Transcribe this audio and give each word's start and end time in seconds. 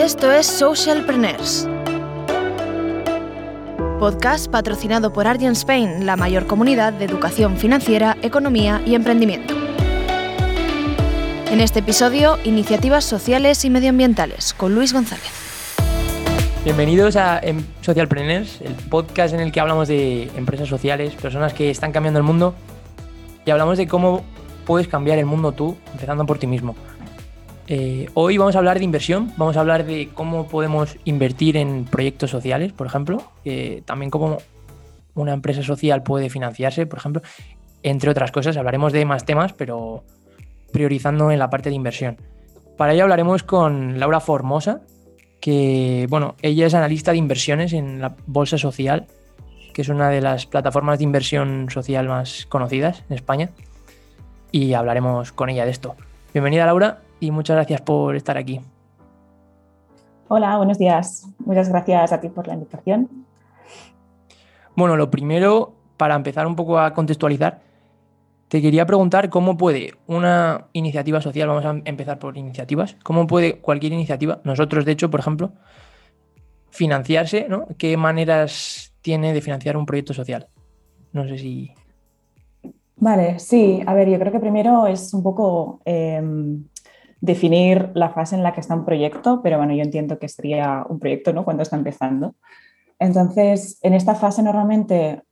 Esto 0.00 0.32
es 0.32 0.46
Socialpreneurs. 0.46 1.68
Podcast 3.98 4.50
patrocinado 4.50 5.12
por 5.12 5.26
Argent 5.26 5.54
Spain, 5.54 6.06
la 6.06 6.16
mayor 6.16 6.46
comunidad 6.46 6.94
de 6.94 7.04
educación 7.04 7.58
financiera, 7.58 8.16
economía 8.22 8.80
y 8.86 8.94
emprendimiento. 8.94 9.52
En 11.50 11.60
este 11.60 11.80
episodio, 11.80 12.38
iniciativas 12.44 13.04
sociales 13.04 13.62
y 13.66 13.68
medioambientales 13.68 14.54
con 14.54 14.74
Luis 14.74 14.94
González. 14.94 15.30
Bienvenidos 16.64 17.16
a 17.16 17.38
em, 17.40 17.62
Socialpreneurs, 17.82 18.62
el 18.62 18.72
podcast 18.72 19.34
en 19.34 19.40
el 19.40 19.52
que 19.52 19.60
hablamos 19.60 19.86
de 19.86 20.30
empresas 20.34 20.70
sociales, 20.70 21.12
personas 21.12 21.52
que 21.52 21.68
están 21.68 21.92
cambiando 21.92 22.18
el 22.18 22.24
mundo 22.24 22.54
y 23.44 23.50
hablamos 23.50 23.76
de 23.76 23.86
cómo 23.86 24.24
puedes 24.64 24.88
cambiar 24.88 25.18
el 25.18 25.26
mundo 25.26 25.52
tú, 25.52 25.76
empezando 25.92 26.24
por 26.24 26.38
ti 26.38 26.46
mismo. 26.46 26.74
Eh, 27.72 28.08
hoy 28.14 28.36
vamos 28.36 28.56
a 28.56 28.58
hablar 28.58 28.78
de 28.78 28.84
inversión, 28.84 29.32
vamos 29.36 29.56
a 29.56 29.60
hablar 29.60 29.86
de 29.86 30.08
cómo 30.12 30.48
podemos 30.48 30.96
invertir 31.04 31.56
en 31.56 31.84
proyectos 31.84 32.28
sociales, 32.28 32.72
por 32.72 32.88
ejemplo, 32.88 33.22
también 33.84 34.10
cómo 34.10 34.38
una 35.14 35.34
empresa 35.34 35.62
social 35.62 36.02
puede 36.02 36.30
financiarse, 36.30 36.86
por 36.86 36.98
ejemplo, 36.98 37.22
entre 37.84 38.10
otras 38.10 38.32
cosas. 38.32 38.56
Hablaremos 38.56 38.92
de 38.92 39.04
más 39.04 39.24
temas, 39.24 39.52
pero 39.52 40.02
priorizando 40.72 41.30
en 41.30 41.38
la 41.38 41.48
parte 41.48 41.68
de 41.68 41.76
inversión. 41.76 42.16
Para 42.76 42.92
ello 42.92 43.04
hablaremos 43.04 43.44
con 43.44 44.00
Laura 44.00 44.18
Formosa, 44.18 44.80
que, 45.40 46.08
bueno, 46.10 46.34
ella 46.42 46.66
es 46.66 46.74
analista 46.74 47.12
de 47.12 47.18
inversiones 47.18 47.72
en 47.72 48.00
la 48.00 48.16
Bolsa 48.26 48.58
Social, 48.58 49.06
que 49.72 49.82
es 49.82 49.88
una 49.88 50.10
de 50.10 50.20
las 50.20 50.44
plataformas 50.44 50.98
de 50.98 51.04
inversión 51.04 51.68
social 51.70 52.08
más 52.08 52.46
conocidas 52.46 53.04
en 53.08 53.14
España, 53.14 53.50
y 54.50 54.72
hablaremos 54.72 55.30
con 55.30 55.50
ella 55.50 55.64
de 55.64 55.70
esto. 55.70 55.94
Bienvenida, 56.34 56.66
Laura 56.66 57.02
y 57.20 57.30
muchas 57.30 57.56
gracias 57.56 57.80
por 57.82 58.16
estar 58.16 58.36
aquí. 58.36 58.60
Hola, 60.28 60.56
buenos 60.56 60.78
días. 60.78 61.26
Muchas 61.38 61.68
gracias 61.68 62.12
a 62.12 62.20
ti 62.20 62.28
por 62.28 62.46
la 62.46 62.54
invitación. 62.54 63.26
Bueno, 64.76 64.96
lo 64.96 65.10
primero, 65.10 65.74
para 65.96 66.14
empezar 66.14 66.46
un 66.46 66.56
poco 66.56 66.78
a 66.78 66.94
contextualizar, 66.94 67.60
te 68.48 68.60
quería 68.60 68.84
preguntar 68.84 69.28
cómo 69.28 69.56
puede 69.56 69.94
una 70.06 70.66
iniciativa 70.72 71.20
social, 71.20 71.48
vamos 71.48 71.64
a 71.64 71.80
empezar 71.84 72.18
por 72.18 72.36
iniciativas, 72.36 72.96
cómo 73.04 73.26
puede 73.26 73.60
cualquier 73.60 73.92
iniciativa, 73.92 74.40
nosotros 74.42 74.84
de 74.84 74.92
hecho, 74.92 75.08
por 75.08 75.20
ejemplo, 75.20 75.52
financiarse, 76.70 77.46
¿no? 77.48 77.66
¿Qué 77.78 77.96
maneras 77.96 78.92
tiene 79.02 79.32
de 79.32 79.40
financiar 79.40 79.76
un 79.76 79.86
proyecto 79.86 80.14
social? 80.14 80.48
No 81.12 81.28
sé 81.28 81.38
si... 81.38 81.70
Vale, 82.96 83.38
sí, 83.38 83.82
a 83.86 83.94
ver, 83.94 84.10
yo 84.10 84.18
creo 84.18 84.32
que 84.32 84.40
primero 84.40 84.86
es 84.86 85.14
un 85.14 85.22
poco 85.22 85.80
em, 85.84 86.64
definir 87.20 87.90
la 87.94 88.10
fase 88.10 88.34
en 88.34 88.42
la 88.42 88.52
que 88.52 88.60
está 88.60 88.74
un 88.74 88.84
proyecto, 88.84 89.40
pero 89.42 89.58
bueno, 89.58 89.74
yo 89.74 89.82
entiendo 89.82 90.18
que 90.18 90.28
sería 90.28 90.84
un 90.88 90.98
proyecto 90.98 91.32
¿no? 91.32 91.44
cuando 91.44 91.62
está 91.62 91.76
empezando. 91.76 92.34
Entonces, 92.98 93.78
en 93.82 93.94
esta 93.94 94.14
fase 94.14 94.42
normalmente 94.42 95.22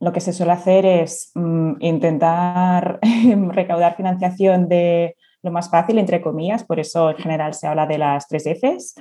lo 0.00 0.12
que 0.12 0.20
se 0.20 0.32
suele 0.32 0.52
hacer 0.52 0.84
es 0.84 1.30
mm, 1.34 1.74
intentar 1.80 2.98
recaudar 3.50 3.96
financiación 3.96 4.68
de 4.68 5.16
lo 5.42 5.50
más 5.50 5.70
fácil, 5.70 5.98
entre 5.98 6.20
comillas, 6.20 6.64
por 6.64 6.80
eso 6.80 7.10
en 7.10 7.16
general 7.16 7.54
se 7.54 7.66
habla 7.66 7.86
de 7.86 7.98
las 7.98 8.26
tres 8.28 8.44
Fs, 8.46 8.94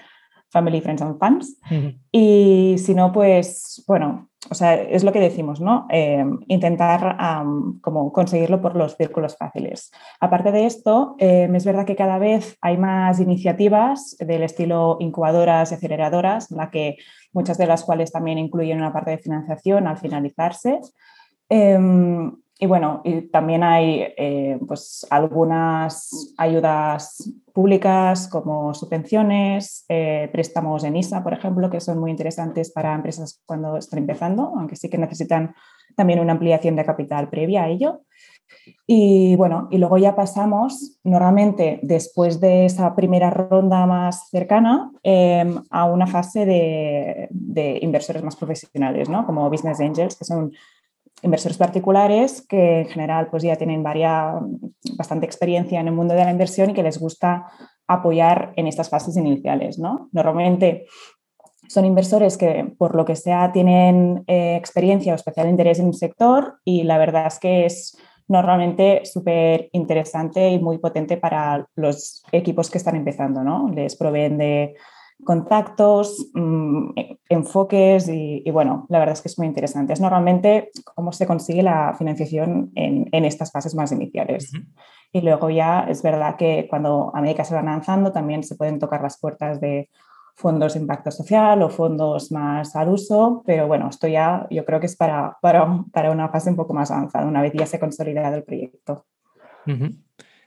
Family, 0.50 0.82
Friends 0.82 1.02
and 1.02 1.18
Fans. 1.18 1.58
Y 2.12 2.76
si 2.78 2.94
no, 2.94 3.12
pues 3.12 3.84
bueno, 3.88 4.30
o 4.50 4.56
sea, 4.56 4.76
es 4.76 5.04
lo 5.04 5.12
que 5.14 5.20
decimos, 5.20 5.62
¿no? 5.62 5.88
Em, 5.90 6.40
intentar 6.48 7.18
como 7.82 8.12
conseguirlo 8.12 8.62
por 8.62 8.76
los 8.76 8.98
círculos 8.98 9.38
fáciles. 9.38 9.92
Aparte 10.20 10.52
de 10.52 10.66
esto, 10.66 11.16
em, 11.18 11.56
es 11.56 11.66
verdad 11.66 11.86
que 11.86 11.96
cada 11.96 12.18
vez 12.18 12.58
hay 12.62 12.78
más 12.78 13.20
iniciativas 13.20 14.18
del 14.20 14.44
estilo 14.44 14.98
incubadoras 15.00 15.72
y 15.72 15.76
aceleradoras, 15.76 16.52
la 16.52 16.70
que 16.72 16.98
muchas 17.32 17.58
de 17.58 17.68
las 17.68 17.84
cuales 17.84 18.12
también 18.12 18.38
incluyen 18.38 18.80
una 18.80 18.92
parte 18.92 19.12
de 19.12 19.18
financiación 19.18 19.88
al 19.88 19.98
finalizarse. 19.98 20.80
Em, 21.50 22.36
y 22.64 22.66
bueno, 22.66 23.02
y 23.04 23.24
también 23.24 23.62
hay 23.62 24.06
eh, 24.16 24.58
pues 24.66 25.06
algunas 25.10 26.34
ayudas 26.38 27.30
públicas 27.52 28.30
como 28.30 28.74
subvenciones, 28.74 29.84
eh, 29.90 30.30
préstamos 30.32 30.86
en 30.86 30.96
ISA, 30.96 31.22
por 31.22 31.34
ejemplo, 31.34 31.70
que 31.70 31.82
son 31.82 32.00
muy 32.00 32.10
interesantes 32.10 32.72
para 32.72 32.96
empresas 32.96 33.42
cuando 33.46 33.76
están 33.76 34.00
empezando, 34.00 34.54
aunque 34.58 34.78
sí 34.78 34.90
que 34.90 34.98
necesitan 34.98 35.54
también 35.98 36.22
una 36.22 36.32
ampliación 36.32 36.78
de 36.78 36.86
capital 36.86 37.30
previa 37.30 37.64
a 37.64 37.68
ello. 37.68 38.04
Y 38.88 39.36
bueno, 39.36 39.68
y 39.70 39.78
luego 39.78 39.98
ya 39.98 40.16
pasamos 40.16 40.98
normalmente 41.04 41.82
después 41.84 42.40
de 42.40 42.64
esa 42.64 42.96
primera 42.96 43.30
ronda 43.30 43.86
más 43.86 44.30
cercana 44.30 44.90
em, 45.04 45.62
a 45.70 45.84
una 45.84 46.08
fase 46.08 46.46
de, 46.46 47.28
de, 47.30 47.80
inversores 47.82 48.24
más 48.24 48.38
profesionales, 48.38 49.10
¿no? 49.10 49.26
como 49.26 49.50
business 49.50 49.82
angels, 49.82 50.16
que 50.16 50.24
son 50.24 50.54
inversores 51.24 51.58
particulares 51.58 52.46
que 52.48 52.82
en 52.82 52.88
general 52.88 53.28
pues 53.32 53.44
ya 53.44 53.56
tienen 53.56 53.84
bastante 53.84 55.26
experiencia 55.26 55.80
en 55.80 55.88
el 55.88 55.94
mundo 55.94 56.14
de 56.14 56.24
la 56.24 56.32
inversión 56.32 56.70
y 56.70 56.74
que 56.74 56.84
les 56.84 57.00
gusta 57.00 57.48
apoyar 57.88 58.54
en 58.56 58.68
estas 58.68 58.90
fases 58.90 59.18
iniciales. 59.18 59.80
¿no? 59.80 60.10
Normalmente 60.12 60.86
son 61.68 61.86
inversores 61.86 62.38
que 62.38 62.74
por 62.78 62.96
lo 62.96 63.06
que 63.06 63.16
sea 63.16 63.52
tienen 63.52 64.24
eh, 64.28 64.56
experiencia 64.56 65.14
o 65.14 65.16
especial 65.16 65.50
interés 65.50 65.80
en 65.80 65.88
un 65.88 65.94
sector 65.94 66.60
y 66.64 66.84
la 66.84 66.98
verdad 66.98 67.28
es 67.28 67.40
que 67.40 67.66
es 67.66 67.98
normalmente 68.28 69.02
súper 69.06 69.70
interesante 69.72 70.50
y 70.50 70.60
muy 70.60 70.78
potente 70.78 71.18
para 71.18 71.68
los 71.76 72.24
equipos 72.32 72.70
que 72.70 72.78
están 72.78 72.96
empezando. 72.96 73.44
¿no? 73.44 73.70
Les 73.70 73.96
proveen 73.96 74.38
de 74.38 74.76
contactos, 75.24 76.30
mm, 76.34 76.92
enfoques 77.30 78.08
y, 78.10 78.50
bueno, 78.52 78.86
la 78.90 79.00
verdad 79.00 79.14
es 79.14 79.22
que 79.22 79.30
es 79.30 79.38
muy 79.38 79.48
interesante. 79.48 79.94
Es 79.94 80.02
normalmente 80.02 80.70
cómo 80.96 81.12
se 81.12 81.26
consigue 81.26 81.64
la 81.64 81.96
financiación 81.98 82.72
en, 82.76 83.26
estas 83.26 83.52
fases 83.52 83.76
más 83.76 83.92
iniciales. 83.92 84.52
Y 85.12 85.22
luego 85.22 85.50
ya 85.50 85.82
es 85.90 86.02
verdad 86.02 86.36
que 86.38 86.68
cuando 86.70 87.12
a 87.16 87.22
medida 87.22 87.38
que 87.38 87.46
se 87.46 87.54
van 87.54 87.68
avanzando 87.68 88.12
también 88.12 88.44
se 88.44 88.56
pueden 88.56 88.80
tocar 88.80 89.02
las 89.02 89.20
puertas 89.20 89.62
de 89.62 89.90
fondos 90.36 90.74
de 90.74 90.80
impacto 90.80 91.12
social 91.12 91.62
o 91.62 91.70
fondos 91.70 92.32
más 92.32 92.76
al 92.76 92.90
uso, 92.90 93.44
pero 93.46 93.68
bueno, 93.68 93.88
esto 93.90 94.08
ya 94.08 94.48
yo 94.50 94.66
creo 94.66 94.80
que 94.80 94.88
es 94.88 94.96
para, 94.96 95.38
para, 95.42 95.84
para 95.92 96.12
una 96.12 96.30
fase 96.30 96.50
un 96.50 96.56
poco 96.56 96.74
más 96.74 96.90
avanzada, 96.90 97.28
una 97.28 97.42
vez 97.42 97.54
ya 97.54 97.68
se 97.68 97.78
ha 97.78 97.80
consolidado 97.80 98.36
el 98.36 98.44
proyecto. 98.44 99.06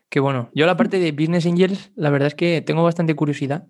Qué 0.08 0.20
bueno. 0.20 0.50
Yo 0.54 0.66
la 0.66 0.76
parte 0.76 0.98
de 0.98 1.12
Business 1.12 1.46
Angels, 1.46 1.92
la 1.94 2.10
verdad 2.10 2.28
es 2.28 2.34
que 2.34 2.60
tengo 2.62 2.82
bastante 2.82 3.14
curiosidad 3.14 3.66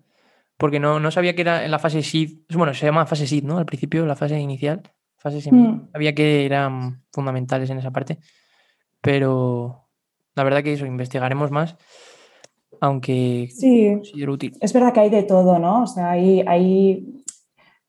porque 0.57 0.79
no, 0.79 0.99
no 0.99 1.11
sabía 1.11 1.35
que 1.35 1.41
era 1.41 1.63
en 1.63 1.71
la 1.71 1.79
fase 1.79 2.01
seed, 2.01 2.39
bueno, 2.53 2.73
se 2.73 2.85
llama 2.85 3.05
fase 3.05 3.27
seed, 3.27 3.43
¿no? 3.43 3.57
Al 3.57 3.65
principio, 3.65 4.05
la 4.05 4.15
fase 4.15 4.39
inicial, 4.39 4.81
fase 5.17 5.51
mm. 5.51 5.91
sabía 5.93 6.15
que 6.15 6.45
eran 6.45 7.03
fundamentales 7.11 7.69
en 7.69 7.77
esa 7.77 7.91
parte, 7.91 8.17
pero 9.01 9.87
la 10.35 10.43
verdad 10.43 10.63
que 10.63 10.73
eso, 10.73 10.85
investigaremos 10.85 11.51
más, 11.51 11.75
aunque 12.81 13.49
sí, 13.51 13.99
útil. 14.27 14.53
Es 14.61 14.73
verdad 14.73 14.93
que 14.93 14.99
hay 14.99 15.09
de 15.09 15.23
todo, 15.23 15.59
¿no? 15.59 15.83
O 15.83 15.87
sea, 15.87 16.11
hay, 16.11 16.43
hay 16.47 17.23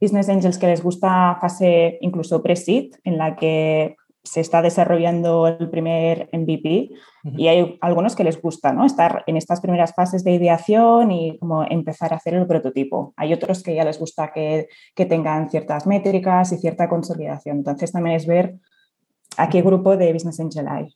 business 0.00 0.28
angels 0.28 0.58
que 0.58 0.66
les 0.66 0.82
gusta 0.82 1.36
fase 1.40 1.98
incluso 2.00 2.42
pre-seed, 2.42 2.94
en 3.04 3.18
la 3.18 3.36
que 3.36 3.96
se 4.22 4.40
está 4.40 4.62
desarrollando 4.62 5.46
el 5.46 5.70
primer 5.70 6.28
MVP 6.32 6.90
y 7.24 7.48
hay 7.48 7.78
algunos 7.80 8.14
que 8.14 8.24
les 8.24 8.40
gusta 8.40 8.72
¿no? 8.72 8.84
estar 8.84 9.24
en 9.26 9.36
estas 9.36 9.60
primeras 9.60 9.94
fases 9.94 10.24
de 10.24 10.32
ideación 10.32 11.10
y 11.10 11.38
como 11.38 11.64
empezar 11.64 12.12
a 12.12 12.16
hacer 12.16 12.34
el 12.34 12.46
prototipo. 12.46 13.14
Hay 13.16 13.32
otros 13.32 13.62
que 13.62 13.74
ya 13.74 13.84
les 13.84 13.98
gusta 13.98 14.30
que, 14.32 14.68
que 14.94 15.06
tengan 15.06 15.50
ciertas 15.50 15.86
métricas 15.86 16.52
y 16.52 16.58
cierta 16.58 16.88
consolidación. 16.88 17.58
Entonces 17.58 17.92
también 17.92 18.16
es 18.16 18.26
ver 18.26 18.56
a 19.36 19.48
qué 19.48 19.62
grupo 19.62 19.96
de 19.96 20.12
Business 20.12 20.40
Angel 20.40 20.68
hay. 20.68 20.94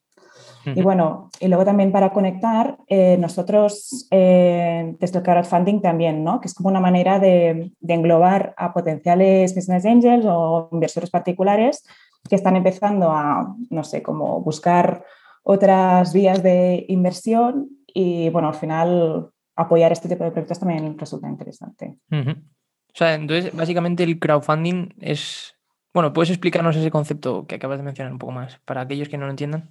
Y 0.64 0.80
bueno, 0.82 1.30
y 1.40 1.48
luego 1.48 1.64
también 1.64 1.90
para 1.90 2.12
conectar, 2.12 2.78
eh, 2.86 3.16
nosotros 3.18 4.06
eh, 4.12 4.94
desde 5.00 5.18
el 5.18 5.24
crowdfunding 5.24 5.80
también, 5.80 6.22
¿no? 6.22 6.40
que 6.40 6.46
es 6.46 6.54
como 6.54 6.68
una 6.68 6.78
manera 6.78 7.18
de, 7.18 7.72
de, 7.80 7.94
englobar 7.94 8.54
a 8.56 8.72
potenciales 8.72 9.56
business 9.56 9.84
angels 9.84 10.24
o 10.28 10.68
inversores 10.70 11.10
particulares 11.10 11.84
que 12.28 12.36
están 12.36 12.56
empezando 12.56 13.10
a, 13.10 13.54
no 13.70 13.84
sé, 13.84 14.02
como 14.02 14.40
buscar 14.40 15.04
otras 15.42 16.12
vías 16.12 16.42
de 16.42 16.84
inversión 16.88 17.68
y, 17.86 18.30
bueno, 18.30 18.48
al 18.48 18.54
final 18.54 19.30
apoyar 19.56 19.92
este 19.92 20.08
tipo 20.08 20.24
de 20.24 20.30
proyectos 20.30 20.60
también 20.60 20.98
resulta 20.98 21.28
interesante. 21.28 21.98
O 22.10 22.94
sea, 22.94 23.14
entonces, 23.14 23.54
básicamente 23.54 24.02
el 24.02 24.18
crowdfunding 24.18 24.94
es... 25.00 25.54
Bueno, 25.94 26.12
¿puedes 26.12 26.30
explicarnos 26.30 26.76
ese 26.76 26.90
concepto 26.90 27.46
que 27.46 27.56
acabas 27.56 27.78
de 27.78 27.84
mencionar 27.84 28.12
un 28.12 28.18
poco 28.18 28.32
más 28.32 28.58
para 28.64 28.80
aquellos 28.80 29.08
que 29.08 29.18
no 29.18 29.26
lo 29.26 29.30
entiendan? 29.30 29.70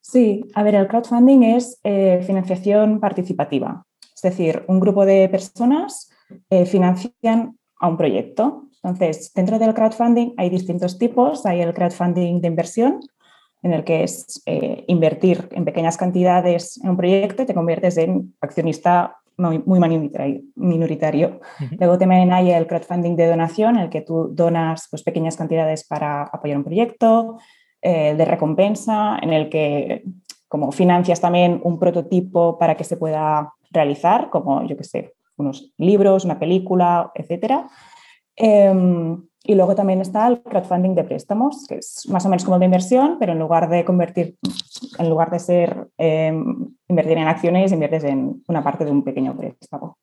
Sí, 0.00 0.44
a 0.54 0.62
ver, 0.62 0.74
el 0.76 0.88
crowdfunding 0.88 1.42
es 1.42 1.78
eh, 1.84 2.22
financiación 2.26 3.00
participativa. 3.00 3.84
Es 4.14 4.22
decir, 4.22 4.64
un 4.66 4.80
grupo 4.80 5.04
de 5.04 5.28
personas 5.28 6.10
eh, 6.48 6.64
financian 6.64 7.58
a 7.78 7.88
un 7.88 7.96
proyecto. 7.96 8.69
Entonces, 8.82 9.32
dentro 9.34 9.58
del 9.58 9.74
crowdfunding 9.74 10.34
hay 10.36 10.50
distintos 10.50 10.98
tipos. 10.98 11.44
Hay 11.46 11.60
el 11.60 11.74
crowdfunding 11.74 12.40
de 12.40 12.48
inversión, 12.48 13.00
en 13.62 13.72
el 13.72 13.84
que 13.84 14.04
es 14.04 14.42
eh, 14.46 14.84
invertir 14.88 15.48
en 15.52 15.64
pequeñas 15.64 15.96
cantidades 15.96 16.80
en 16.82 16.90
un 16.90 16.96
proyecto 16.96 17.42
y 17.42 17.46
te 17.46 17.54
conviertes 17.54 17.96
en 17.98 18.34
accionista 18.40 19.16
muy 19.36 19.80
minoritario. 20.54 21.40
Luego 21.78 21.98
también 21.98 22.32
hay 22.32 22.50
el 22.50 22.66
crowdfunding 22.66 23.16
de 23.16 23.26
donación, 23.26 23.76
en 23.76 23.82
el 23.84 23.90
que 23.90 24.02
tú 24.02 24.28
donas 24.32 24.86
pues, 24.90 25.02
pequeñas 25.02 25.36
cantidades 25.36 25.86
para 25.86 26.24
apoyar 26.24 26.58
un 26.58 26.64
proyecto, 26.64 27.38
eh, 27.80 28.14
de 28.14 28.24
recompensa, 28.26 29.18
en 29.22 29.32
el 29.32 29.48
que 29.48 30.04
como 30.48 30.72
financias 30.72 31.20
también 31.20 31.60
un 31.62 31.78
prototipo 31.78 32.58
para 32.58 32.76
que 32.76 32.84
se 32.84 32.96
pueda 32.96 33.54
realizar, 33.70 34.30
como 34.30 34.66
yo 34.66 34.76
que 34.76 34.84
sé, 34.84 35.14
unos 35.36 35.72
libros, 35.78 36.24
una 36.24 36.38
película, 36.38 37.10
etc. 37.14 37.64
Em, 38.42 39.22
y 39.44 39.54
luego 39.54 39.74
también 39.74 40.00
está 40.00 40.26
el 40.28 40.42
crowdfunding 40.42 40.94
de 40.94 41.04
préstamos, 41.04 41.66
que 41.68 41.76
es 41.76 42.08
más 42.08 42.24
o 42.24 42.30
menos 42.30 42.44
como 42.44 42.58
de 42.58 42.64
inversión, 42.64 43.16
pero 43.18 43.32
en 43.32 43.38
lugar 43.38 43.68
de 43.68 43.84
convertir, 43.84 44.36
en 44.98 45.10
lugar 45.10 45.30
de 45.30 45.38
ser 45.38 45.88
em, 45.98 46.68
invertir 46.88 47.18
en 47.18 47.28
acciones, 47.28 47.72
inviertes 47.72 48.04
en 48.04 48.42
una 48.48 48.64
parte 48.64 48.84
de 48.84 48.90
un 48.90 49.04
pequeño 49.04 49.36
préstamo. 49.36 49.98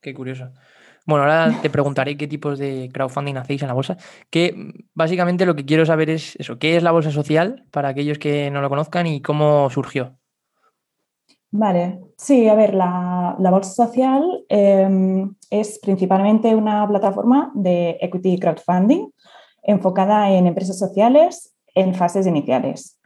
Qué 0.00 0.14
curioso. 0.14 0.50
Bueno, 1.04 1.24
ahora 1.24 1.52
te 1.62 1.70
preguntaré 1.70 2.16
qué 2.16 2.28
tipos 2.28 2.58
de 2.58 2.90
crowdfunding 2.92 3.36
hacéis 3.36 3.62
en 3.62 3.68
la 3.68 3.74
bolsa. 3.74 3.96
Que 4.30 4.54
básicamente 4.94 5.46
lo 5.46 5.56
que 5.56 5.64
quiero 5.64 5.84
saber 5.84 6.10
es 6.10 6.36
eso, 6.36 6.58
¿qué 6.58 6.76
es 6.76 6.82
la 6.82 6.92
bolsa 6.92 7.10
social 7.10 7.64
para 7.72 7.88
aquellos 7.88 8.18
que 8.18 8.50
no 8.50 8.60
lo 8.60 8.68
conozcan 8.68 9.06
y 9.06 9.20
cómo 9.20 9.68
surgió? 9.70 10.18
Vale, 11.50 12.00
sí, 12.16 12.46
a 12.48 12.54
ver, 12.54 12.74
la, 12.74 13.36
Bolsa 13.38 13.86
Social 13.86 14.44
em, 14.48 15.34
es 15.50 15.78
principalmente 15.78 16.54
una 16.54 16.86
plataforma 16.86 17.50
de 17.54 17.96
equity 18.00 18.38
crowdfunding 18.38 19.10
enfocada 19.62 20.30
en 20.30 20.46
empresas 20.46 20.78
sociales 20.78 21.54
en 21.74 21.94
fases 21.94 22.26
iniciales. 22.26 22.98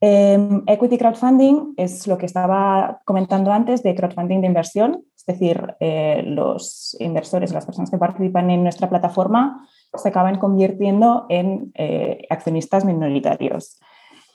Em, 0.00 0.62
equity 0.66 0.98
crowdfunding 0.98 1.74
es 1.76 2.06
lo 2.08 2.18
que 2.18 2.26
estaba 2.26 3.00
comentando 3.04 3.52
antes 3.52 3.82
de 3.82 3.94
crowdfunding 3.94 4.40
de 4.40 4.48
inversión, 4.48 5.04
es 5.16 5.24
decir, 5.24 5.76
eh, 5.78 6.22
los 6.26 6.96
inversores, 6.98 7.52
las 7.52 7.64
personas 7.64 7.90
que 7.90 7.98
participan 7.98 8.50
en 8.50 8.64
nuestra 8.64 8.90
plataforma 8.90 9.66
se 9.94 10.08
acaban 10.08 10.38
convirtiendo 10.38 11.26
en 11.28 11.70
eh, 11.74 12.26
accionistas 12.28 12.84
minoritarios. 12.84 13.78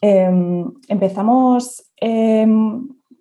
Em, 0.01 0.71
empezamos 0.87 1.91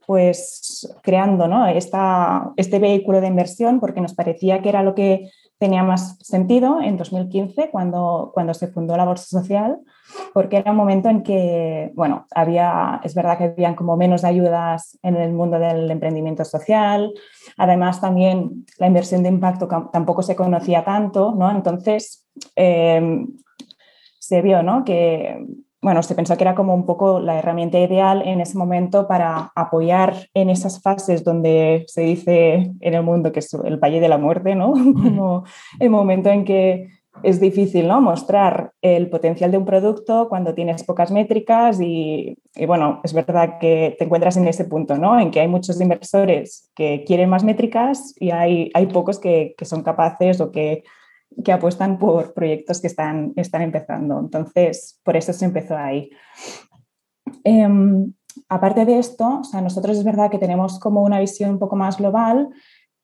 pues 0.09 0.91
creando 1.03 1.49
¿no? 1.49 1.67
este 1.67 2.79
vehículo 2.79 3.21
de 3.21 3.27
inversión 3.27 3.79
porque 3.79 4.01
nos 4.01 4.15
parecía 4.15 4.63
que 4.63 4.71
era 4.71 4.83
lo 4.83 4.95
que 4.95 5.31
tenía 5.59 5.83
más 5.83 6.17
sentido 6.23 6.81
en 6.81 6.97
2015 6.97 7.69
cuando, 7.71 8.31
cuando 8.33 8.55
se 8.55 8.69
fundó 8.69 8.97
la 8.97 9.05
Bolsa 9.05 9.27
Social, 9.27 9.77
porque 10.33 10.57
era 10.57 10.71
un 10.71 10.79
momento 10.79 11.11
en 11.11 11.23
que, 11.23 11.93
bueno, 11.95 12.27
había, 12.35 13.03
es 13.05 13.15
verdad 13.15 13.37
que 13.37 13.45
habían 13.45 13.75
como 13.75 13.99
menos 13.99 14.25
ayudas 14.25 14.99
en 15.03 15.17
el 15.17 15.35
mundo 15.35 15.59
del 15.59 15.91
emprendimiento 15.91 16.43
social, 16.47 17.13
además 17.59 18.01
también 18.01 18.65
la 18.79 18.87
inversión 18.87 19.23
de 19.23 19.29
impacto 19.29 19.69
tampoco 19.93 20.23
se 20.23 20.37
conocía 20.37 20.87
tanto, 20.87 21.35
¿no? 21.37 21.51
Entonces, 21.51 22.27
eh, 22.57 23.27
se 24.19 24.41
vio 24.41 24.63
¿no? 24.63 24.85
que 24.85 25.45
bueno, 25.81 26.03
se 26.03 26.15
pensó 26.15 26.37
que 26.37 26.45
era 26.45 26.55
como 26.55 26.75
un 26.75 26.87
poco 26.87 27.21
la 27.21 27.39
herramienta 27.39 27.79
ideal 27.79 28.23
en 28.27 28.41
ese 28.41 28.59
momento 28.59 29.07
para 29.07 29.53
apoyar 29.55 30.15
en 30.35 30.51
esas 30.51 30.83
fases 30.83 31.23
donde 31.23 31.85
se 31.87 32.03
dice 32.03 32.73
en 32.81 32.95
el 32.95 33.03
mundo 33.03 33.31
que 33.31 33.39
es 33.39 33.55
el 33.55 33.77
valle 33.77 34.01
de 34.01 34.09
la 34.09 34.19
muerte, 34.19 34.55
¿no? 34.57 34.73
Como 34.73 35.45
el 35.79 35.91
momento 35.91 36.31
en 36.31 36.45
que 36.45 36.89
es 37.23 37.41
difícil 37.41 37.89
¿no? 37.89 38.01
mostrar 38.01 38.73
el 38.83 39.09
potencial 39.09 39.51
de 39.51 39.59
un 39.59 39.65
producto 39.65 40.29
cuando 40.29 40.55
tienes 40.55 40.85
pocas 40.85 41.11
métricas 41.11 41.81
y, 41.81 42.39
bueno, 42.67 43.01
es 43.03 43.13
verdad 43.13 43.59
que 43.61 43.97
te 43.99 44.05
encuentras 44.05 44.37
en 44.37 44.47
ese 44.47 44.65
punto, 44.65 44.97
¿no? 44.97 45.19
En 45.19 45.31
que 45.31 45.41
hay 45.41 45.49
muchos 45.49 45.81
inversores 45.81 46.71
que 46.75 47.05
quieren 47.05 47.29
más 47.29 47.45
métricas 47.45 48.15
y 48.19 48.31
hay, 48.31 48.71
hay 48.75 48.87
pocos 48.87 49.19
que, 49.19 49.55
que 49.57 49.65
son 49.65 49.83
capaces 49.83 50.41
o 50.41 50.51
que 50.51 50.85
que 51.45 51.53
apuestan 51.53 51.99
por 51.99 52.35
proyectos 52.35 52.81
que 52.81 52.87
están, 52.89 53.33
están 53.37 53.63
empezando. 53.63 54.19
Entonces, 54.19 55.01
por 55.05 55.17
eso 55.17 55.33
se 55.33 55.45
empezó 55.45 55.77
ahí. 55.77 56.11
Em, 57.45 58.13
aparte 58.49 58.85
de 58.85 58.99
esto, 58.99 59.41
o 59.41 59.45
sea, 59.45 59.61
nosotros 59.61 59.97
es 59.99 60.05
verdad 60.05 60.31
que 60.31 60.39
tenemos 60.39 60.79
como 60.79 61.03
una 61.03 61.21
visión 61.21 61.51
un 61.51 61.59
poco 61.59 61.77
más 61.77 61.99
global 61.99 62.49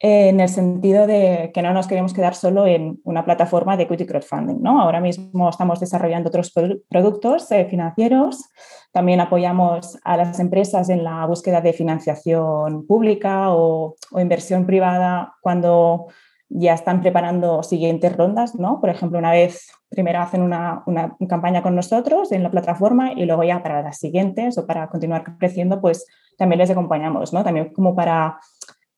eh, 0.00 0.28
en 0.28 0.40
el 0.40 0.48
sentido 0.48 1.06
de 1.06 1.50
que 1.54 1.62
no 1.62 1.72
nos 1.72 1.86
queremos 1.86 2.12
quedar 2.12 2.34
solo 2.34 2.66
en 2.66 3.00
una 3.04 3.24
plataforma 3.24 3.76
de 3.76 3.84
equity 3.84 4.06
crowdfunding. 4.06 4.60
¿no? 4.60 4.80
Ahora 4.80 5.00
mismo 5.00 5.48
estamos 5.48 5.80
desarrollando 5.80 6.28
otros 6.28 6.52
productos 6.88 7.50
eh, 7.52 7.66
financieros. 7.66 8.44
También 8.92 9.20
apoyamos 9.20 9.98
a 10.04 10.16
las 10.16 10.40
empresas 10.40 10.88
en 10.88 11.04
la 11.04 11.24
búsqueda 11.26 11.60
de 11.60 11.72
financiación 11.72 12.86
pública 12.86 13.50
o, 13.50 13.96
o 14.10 14.20
inversión 14.20 14.66
privada 14.66 15.34
cuando 15.40 16.08
ya 16.56 16.72
están 16.72 17.00
preparando 17.00 17.64
siguientes 17.64 18.16
rondas, 18.16 18.54
¿no? 18.54 18.80
Por 18.80 18.88
ejemplo, 18.88 19.18
una 19.18 19.32
vez 19.32 19.72
primero 19.88 20.20
hacen 20.20 20.40
una, 20.40 20.84
una, 20.86 21.16
campaña 21.28 21.62
con 21.62 21.74
nosotros 21.74 22.30
en 22.30 22.44
la 22.44 22.50
plataforma 22.50 23.12
y 23.12 23.24
luego 23.26 23.42
ya 23.42 23.60
para 23.60 23.82
las 23.82 23.98
siguientes 23.98 24.56
o 24.56 24.64
para 24.64 24.88
continuar 24.88 25.36
creciendo, 25.36 25.80
pues 25.80 26.06
también 26.38 26.60
les 26.60 26.70
acompañamos, 26.70 27.32
¿no? 27.32 27.42
También 27.42 27.72
como 27.72 27.96
para, 27.96 28.38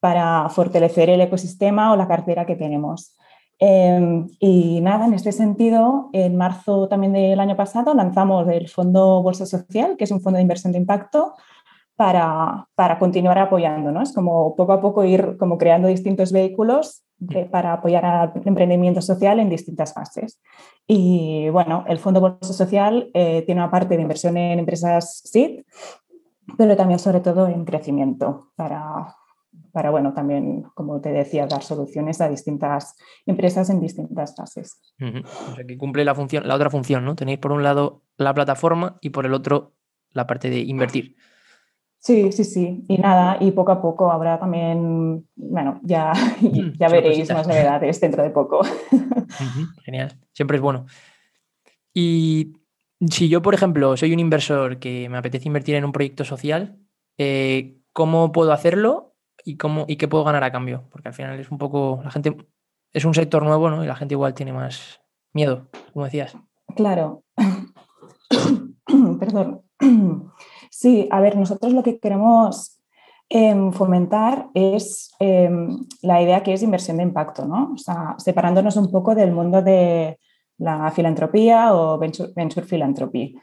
para 0.00 0.50
fortalecer 0.50 1.08
el 1.08 1.22
ecosistema 1.22 1.92
o 1.92 1.96
la 1.96 2.06
cartera 2.06 2.44
que 2.44 2.56
tenemos. 2.56 3.16
Em, 3.58 4.28
y 4.38 4.82
nada, 4.82 5.06
en 5.06 5.14
este 5.14 5.32
sentido, 5.32 6.10
en 6.12 6.36
marzo 6.36 6.88
también 6.88 7.14
del 7.14 7.40
año 7.40 7.56
pasado 7.56 7.94
lanzamos 7.94 8.46
el 8.48 8.68
Fondo 8.68 9.22
Bolsa 9.22 9.46
Social, 9.46 9.96
que 9.96 10.04
es 10.04 10.10
un 10.10 10.20
fondo 10.20 10.36
de 10.36 10.42
inversión 10.42 10.72
de 10.72 10.78
impacto, 10.78 11.32
para, 11.96 12.68
para 12.74 12.98
continuar 12.98 13.38
apoyando. 13.38 13.90
¿no? 13.90 14.02
Es 14.02 14.12
como 14.12 14.54
poco 14.54 14.72
a 14.72 14.80
poco 14.80 15.04
ir 15.04 15.36
como 15.38 15.58
creando 15.58 15.88
distintos 15.88 16.32
vehículos 16.32 17.02
para 17.50 17.72
apoyar 17.72 18.04
al 18.04 18.32
emprendimiento 18.44 19.00
social 19.00 19.40
en 19.40 19.48
distintas 19.48 19.94
fases. 19.94 20.40
Y 20.86 21.48
bueno, 21.48 21.84
el 21.88 21.98
Fondo 21.98 22.20
Bolsa 22.20 22.52
Social 22.52 23.10
eh, 23.14 23.42
tiene 23.46 23.62
una 23.62 23.70
parte 23.70 23.96
de 23.96 24.02
inversión 24.02 24.36
en 24.36 24.58
empresas 24.58 25.22
SID, 25.24 25.62
pero 26.58 26.76
también 26.76 26.98
sobre 26.98 27.20
todo 27.20 27.48
en 27.48 27.64
crecimiento 27.64 28.52
para, 28.54 29.16
para, 29.72 29.90
bueno, 29.90 30.12
también, 30.12 30.64
como 30.74 31.00
te 31.00 31.10
decía, 31.10 31.46
dar 31.46 31.62
soluciones 31.62 32.20
a 32.20 32.28
distintas 32.28 32.96
empresas 33.24 33.70
en 33.70 33.80
distintas 33.80 34.36
fases. 34.36 34.78
O 35.00 35.54
sea, 35.54 35.64
que 35.66 35.78
cumple 35.78 36.04
la, 36.04 36.14
función, 36.14 36.46
la 36.46 36.54
otra 36.54 36.68
función, 36.68 37.04
¿no? 37.04 37.16
Tenéis 37.16 37.38
por 37.38 37.52
un 37.52 37.62
lado 37.62 38.02
la 38.18 38.34
plataforma 38.34 38.98
y 39.00 39.10
por 39.10 39.24
el 39.24 39.32
otro 39.32 39.72
la 40.12 40.26
parte 40.26 40.50
de 40.50 40.60
invertir. 40.60 41.16
Sí, 41.98 42.30
sí, 42.30 42.44
sí. 42.44 42.84
Y 42.88 42.98
nada, 42.98 43.36
y 43.40 43.50
poco 43.50 43.72
a 43.72 43.82
poco 43.82 44.10
habrá 44.10 44.38
también, 44.38 45.26
bueno, 45.34 45.80
ya, 45.82 46.12
mm, 46.40 46.78
ya 46.78 46.88
veréis 46.88 47.32
más 47.32 47.48
novedades 47.48 48.00
dentro 48.00 48.22
de 48.22 48.30
poco. 48.30 48.60
Genial, 49.84 50.12
siempre 50.32 50.56
es 50.56 50.62
bueno. 50.62 50.86
Y 51.92 52.52
si 53.10 53.28
yo, 53.28 53.42
por 53.42 53.54
ejemplo, 53.54 53.96
soy 53.96 54.12
un 54.12 54.20
inversor 54.20 54.78
que 54.78 55.08
me 55.08 55.18
apetece 55.18 55.48
invertir 55.48 55.74
en 55.74 55.84
un 55.84 55.92
proyecto 55.92 56.24
social, 56.24 56.78
eh, 57.18 57.78
¿cómo 57.92 58.32
puedo 58.32 58.52
hacerlo 58.52 59.14
y, 59.44 59.56
cómo, 59.56 59.84
y 59.88 59.96
qué 59.96 60.08
puedo 60.08 60.24
ganar 60.24 60.44
a 60.44 60.52
cambio? 60.52 60.84
Porque 60.90 61.08
al 61.08 61.14
final 61.14 61.38
es 61.40 61.50
un 61.50 61.58
poco, 61.58 62.00
la 62.04 62.10
gente, 62.10 62.36
es 62.92 63.04
un 63.04 63.14
sector 63.14 63.42
nuevo, 63.42 63.70
¿no? 63.70 63.82
Y 63.82 63.86
la 63.86 63.96
gente 63.96 64.14
igual 64.14 64.34
tiene 64.34 64.52
más 64.52 65.00
miedo, 65.32 65.68
como 65.92 66.04
decías. 66.04 66.36
Claro. 66.76 67.24
Perdón. 69.18 69.62
Sí, 70.78 71.08
a 71.10 71.22
ver, 71.22 71.38
nosotros 71.38 71.72
lo 71.72 71.82
que 71.82 71.98
queremos 71.98 72.82
em, 73.30 73.72
fomentar 73.72 74.48
es 74.52 75.10
em, 75.20 75.86
la 76.02 76.20
idea 76.20 76.42
que 76.42 76.52
es 76.52 76.62
inversión 76.62 76.98
de 76.98 77.02
impacto, 77.04 77.46
¿no? 77.46 77.72
O 77.72 77.78
sea, 77.78 78.14
separándonos 78.18 78.76
un 78.76 78.90
poco 78.90 79.14
del 79.14 79.32
mundo 79.32 79.62
de 79.62 80.18
la 80.58 80.90
filantropía 80.90 81.74
o 81.74 81.96
venture, 81.96 82.30
venture 82.36 82.66
philanthropy. 82.66 83.38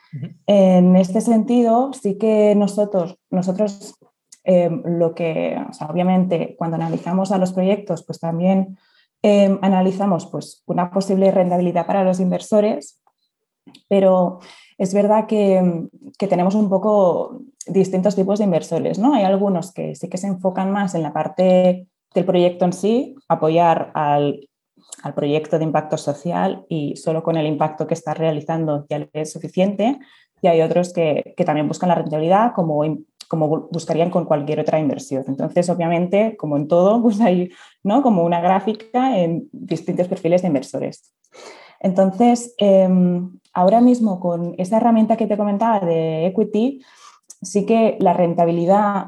En 0.46 0.96
este 0.96 1.22
sentido, 1.22 1.92
sí 1.92 2.20
que 2.20 2.54
nosotros, 2.54 3.18
nosotros 3.32 3.96
em, 4.44 4.84
lo 4.86 5.16
que, 5.16 5.58
o 5.68 5.74
sea, 5.74 5.88
obviamente, 5.88 6.54
cuando 6.56 6.76
analizamos 6.76 7.32
a 7.32 7.40
los 7.40 7.52
proyectos, 7.52 8.04
pues 8.06 8.20
también 8.20 8.78
analizamos 9.62 10.28
pues, 10.28 10.62
una 10.68 10.92
posible 10.92 11.32
rentabilidad 11.32 11.88
para 11.88 12.04
los 12.04 12.20
inversores, 12.20 13.02
pero 13.88 14.40
es 14.78 14.94
verdad 14.94 15.28
que, 15.28 15.88
tenemos 16.18 16.56
un 16.56 16.70
poco 16.70 17.42
distintos 17.68 18.16
tipos 18.16 18.40
de 18.40 18.46
inversores, 18.46 18.98
¿no? 18.98 19.14
Hay 19.14 19.24
algunos 19.24 19.74
que 19.74 19.96
sí 19.96 20.10
que 20.10 20.18
se 20.18 20.28
enfocan 20.28 20.72
más 20.72 20.96
en 20.96 21.04
la 21.04 21.14
parte 21.14 21.88
del 22.14 22.26
proyecto 22.26 22.66
en 22.66 22.74
sí, 22.74 23.16
apoyar 23.28 23.92
al, 23.94 24.48
proyecto 25.16 25.58
de 25.58 25.66
impacto 25.66 25.98
social 25.98 26.66
y 26.70 26.96
solo 26.96 27.24
con 27.24 27.36
el 27.36 27.46
impacto 27.46 27.88
que 27.88 27.94
está 27.94 28.14
realizando 28.14 28.86
ya 28.90 29.08
es 29.14 29.32
suficiente. 29.32 30.00
Y 30.42 30.48
hay 30.48 30.62
otros 30.62 30.94
que, 30.94 31.36
también 31.46 31.68
buscan 31.68 31.90
la 31.90 31.96
rentabilidad 31.96 32.54
como, 32.54 32.84
como 33.28 33.68
buscarían 33.72 34.10
con 34.10 34.26
cualquier 34.26 34.62
otra 34.62 34.80
inversión. 34.80 35.24
Entonces, 35.28 35.70
obviamente, 35.70 36.38
como 36.38 36.58
en 36.58 36.68
todo, 36.68 37.02
pues 37.02 37.20
hay 37.20 37.52
¿no? 37.84 38.02
como 38.02 38.24
una 38.24 38.40
gráfica 38.40 39.18
en 39.18 39.50
distintos 39.52 40.08
perfiles 40.08 40.42
de 40.42 40.48
inversores. 40.48 41.14
Entonces, 41.80 42.56
em, 42.58 43.40
ahora 43.54 43.82
mismo 43.82 44.20
con 44.20 44.56
esa 44.58 44.78
herramienta 44.78 45.18
que 45.18 45.28
te 45.28 45.38
comentaba 45.38 45.80
de 45.80 46.26
equity, 46.28 46.82
sí 47.42 47.66
que 47.66 47.98
la 48.00 48.14
rentabilidad, 48.14 49.08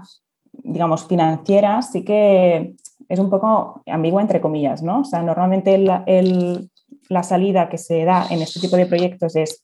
digamos, 0.54 1.06
financiera, 1.06 1.82
sí 1.82 2.04
que 2.04 2.76
es 3.10 3.20
un 3.20 3.30
poco 3.30 3.82
ambigua 3.88 4.22
entre 4.22 4.42
comillas, 4.42 4.82
¿no? 4.84 5.02
O 5.02 5.04
sea, 5.06 5.22
normalmente 5.22 5.78
la 5.78 7.24
salida 7.24 7.70
que 7.70 7.78
se 7.78 8.04
da 8.06 8.28
en 8.30 8.42
este 8.42 8.60
tipo 8.60 8.78
de 8.78 8.86
proyectos 8.86 9.36
es 9.36 9.64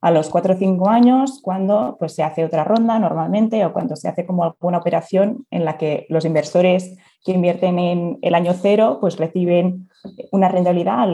a 0.00 0.10
los 0.10 0.30
4 0.30 0.54
o 0.54 0.56
5 0.56 0.88
años 0.88 1.40
cuando 1.42 1.96
pues, 1.98 2.14
se 2.14 2.22
hace 2.22 2.44
otra 2.44 2.64
ronda 2.64 2.98
normalmente 2.98 3.64
o 3.64 3.72
cuando 3.72 3.96
se 3.96 4.08
hace 4.08 4.24
como 4.24 4.44
alguna 4.44 4.78
operación 4.78 5.46
en 5.50 5.64
la 5.64 5.76
que 5.76 6.06
los 6.08 6.24
inversores 6.24 6.96
que 7.24 7.32
invierten 7.32 7.78
en 7.78 8.18
el 8.22 8.34
año 8.34 8.54
cero 8.54 8.98
pues 9.00 9.18
reciben 9.18 9.90
una 10.32 10.48
rentabilidad 10.48 11.00
a 11.00 11.06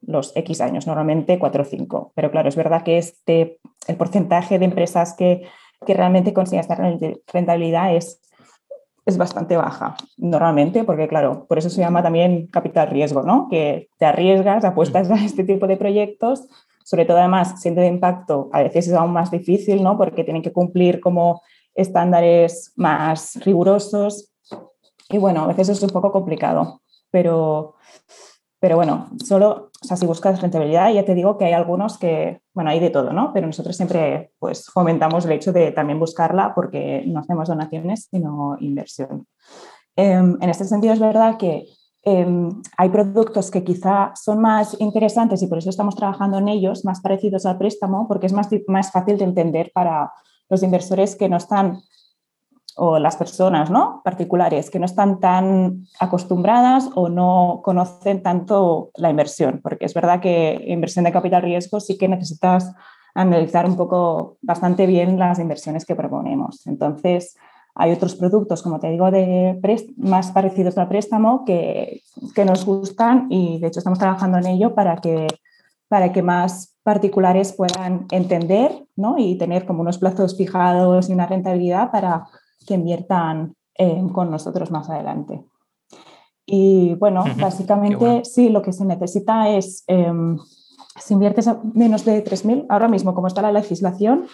los 0.00 0.34
X 0.36 0.60
años, 0.60 0.86
normalmente 0.86 1.38
4 1.38 1.62
o 1.62 1.64
5. 1.64 2.12
Pero 2.14 2.30
claro, 2.30 2.48
es 2.48 2.56
verdad 2.56 2.82
que 2.82 2.98
este, 2.98 3.58
el 3.86 3.96
porcentaje 3.96 4.58
de 4.58 4.64
empresas 4.64 5.14
que, 5.14 5.42
que 5.84 5.94
realmente 5.94 6.32
consiguen 6.32 6.60
esta 6.60 6.76
rentabilidad 7.32 7.94
es 7.94 8.22
es 9.04 9.18
bastante 9.18 9.56
baja 9.56 9.94
normalmente, 10.16 10.82
porque 10.82 11.06
claro, 11.06 11.46
por 11.46 11.58
eso 11.58 11.70
se 11.70 11.80
llama 11.80 12.02
también 12.02 12.48
capital 12.48 12.88
riesgo, 12.88 13.22
¿no? 13.22 13.46
Que 13.48 13.88
te 13.98 14.04
arriesgas, 14.04 14.64
apuestas 14.64 15.08
a 15.12 15.24
este 15.24 15.44
tipo 15.44 15.68
de 15.68 15.76
proyectos 15.76 16.48
sobre 16.86 17.04
todo 17.04 17.18
además 17.18 17.60
siendo 17.60 17.80
de 17.80 17.88
impacto, 17.88 18.48
a 18.52 18.62
veces 18.62 18.86
es 18.86 18.94
aún 18.94 19.12
más 19.12 19.32
difícil, 19.32 19.82
¿no? 19.82 19.98
Porque 19.98 20.22
tienen 20.22 20.40
que 20.40 20.52
cumplir 20.52 21.00
como 21.00 21.42
estándares 21.74 22.72
más 22.76 23.44
rigurosos 23.44 24.32
y 25.08 25.18
bueno, 25.18 25.42
a 25.42 25.46
veces 25.48 25.68
es 25.70 25.82
un 25.82 25.90
poco 25.90 26.12
complicado, 26.12 26.82
pero, 27.10 27.74
pero 28.58 28.76
bueno, 28.76 29.08
solo, 29.24 29.70
o 29.82 29.86
sea, 29.86 29.96
si 29.96 30.06
buscas 30.06 30.40
rentabilidad, 30.40 30.92
ya 30.92 31.04
te 31.04 31.14
digo 31.14 31.36
que 31.36 31.44
hay 31.44 31.52
algunos 31.52 31.98
que, 31.98 32.40
bueno, 32.54 32.70
hay 32.70 32.80
de 32.80 32.90
todo, 32.90 33.12
¿no? 33.12 33.32
Pero 33.32 33.46
nosotros 33.46 33.76
siempre 33.76 34.32
pues 34.38 34.66
fomentamos 34.66 35.24
el 35.26 35.32
hecho 35.32 35.52
de 35.52 35.72
también 35.72 36.00
buscarla 36.00 36.54
porque 36.54 37.04
no 37.06 37.20
hacemos 37.20 37.48
donaciones, 37.48 38.08
sino 38.10 38.56
inversión. 38.60 39.26
Em, 39.96 40.36
en 40.40 40.50
este 40.50 40.64
sentido 40.64 40.92
es 40.92 41.00
verdad 41.00 41.36
que 41.36 41.66
Em, 42.08 42.62
hay 42.76 42.88
productos 42.90 43.50
que 43.50 43.64
quizá 43.64 44.12
son 44.14 44.40
más 44.40 44.80
interesantes 44.80 45.42
y 45.42 45.48
por 45.48 45.58
eso 45.58 45.70
estamos 45.70 45.96
trabajando 45.96 46.38
en 46.38 46.46
ellos, 46.46 46.84
más 46.84 47.00
parecidos 47.00 47.46
al 47.46 47.58
préstamo, 47.58 48.06
porque 48.06 48.26
es 48.26 48.32
más, 48.32 48.48
más 48.68 48.92
fácil 48.92 49.18
de 49.18 49.24
entender 49.24 49.72
para 49.74 50.12
los 50.48 50.62
inversores 50.62 51.16
que 51.16 51.28
no 51.28 51.36
están, 51.36 51.80
o 52.76 52.98
las 52.98 53.16
personas 53.16 53.70
¿no? 53.70 54.02
particulares, 54.04 54.70
que 54.70 54.78
no 54.78 54.84
están 54.84 55.18
tan 55.18 55.86
acostumbradas 55.98 56.90
o 56.94 57.08
no 57.08 57.60
conocen 57.64 58.22
tanto 58.22 58.90
la 58.96 59.10
inversión, 59.10 59.60
porque 59.62 59.86
es 59.86 59.94
verdad 59.94 60.20
que 60.20 60.62
inversión 60.66 61.06
de 61.06 61.12
capital 61.12 61.42
riesgo 61.42 61.80
sí 61.80 61.96
que 61.96 62.06
necesitas 62.06 62.74
analizar 63.14 63.66
un 63.66 63.76
poco 63.76 64.36
bastante 64.42 64.86
bien 64.86 65.18
las 65.18 65.38
inversiones 65.38 65.86
que 65.86 65.96
proponemos. 65.96 66.66
Entonces, 66.66 67.34
hay 67.74 67.92
otros 67.92 68.14
productos, 68.14 68.62
como 68.62 68.78
te 68.78 68.90
digo, 68.90 69.10
de 69.10 69.58
más 69.96 70.30
parecidos 70.32 70.76
al 70.76 70.88
préstamo 70.88 71.44
que, 71.46 72.02
que, 72.34 72.44
nos 72.44 72.66
gustan 72.66 73.26
y 73.30 73.58
de 73.58 73.68
hecho 73.68 73.80
estamos 73.80 73.98
trabajando 73.98 74.36
en 74.38 74.46
ello 74.46 74.74
para 74.74 74.96
que, 74.96 75.26
para 75.88 76.12
que 76.12 76.22
más 76.22 76.74
particulares 76.82 77.54
puedan 77.54 78.06
entender 78.10 78.86
¿no? 78.96 79.16
y 79.18 79.36
tener 79.38 79.66
como 79.66 79.80
unos 79.80 79.98
plazos 79.98 80.36
fijados 80.36 81.08
y 81.08 81.12
una 81.12 81.26
rentabilidad 81.26 81.90
para 81.90 82.26
que 82.66 82.74
inviertan 82.74 83.54
eh, 83.78 84.02
con 84.12 84.30
nosotros 84.30 84.70
más 84.70 84.90
adelante. 84.90 85.42
Y 86.44 86.94
bueno, 86.94 87.24
básicamente 87.38 88.24
sí, 88.24 88.48
lo 88.48 88.62
que 88.62 88.72
se 88.72 88.84
necesita 88.84 89.50
es, 89.50 89.84
em, 89.86 90.38
si 90.98 91.14
inviertes 91.14 91.48
menos 91.74 92.04
de 92.04 92.22
3.000, 92.22 92.66
ahora 92.68 92.88
mismo 92.88 93.14
como 93.14 93.26
está 93.26 93.42
la 93.42 93.52
legislación, 93.52 94.26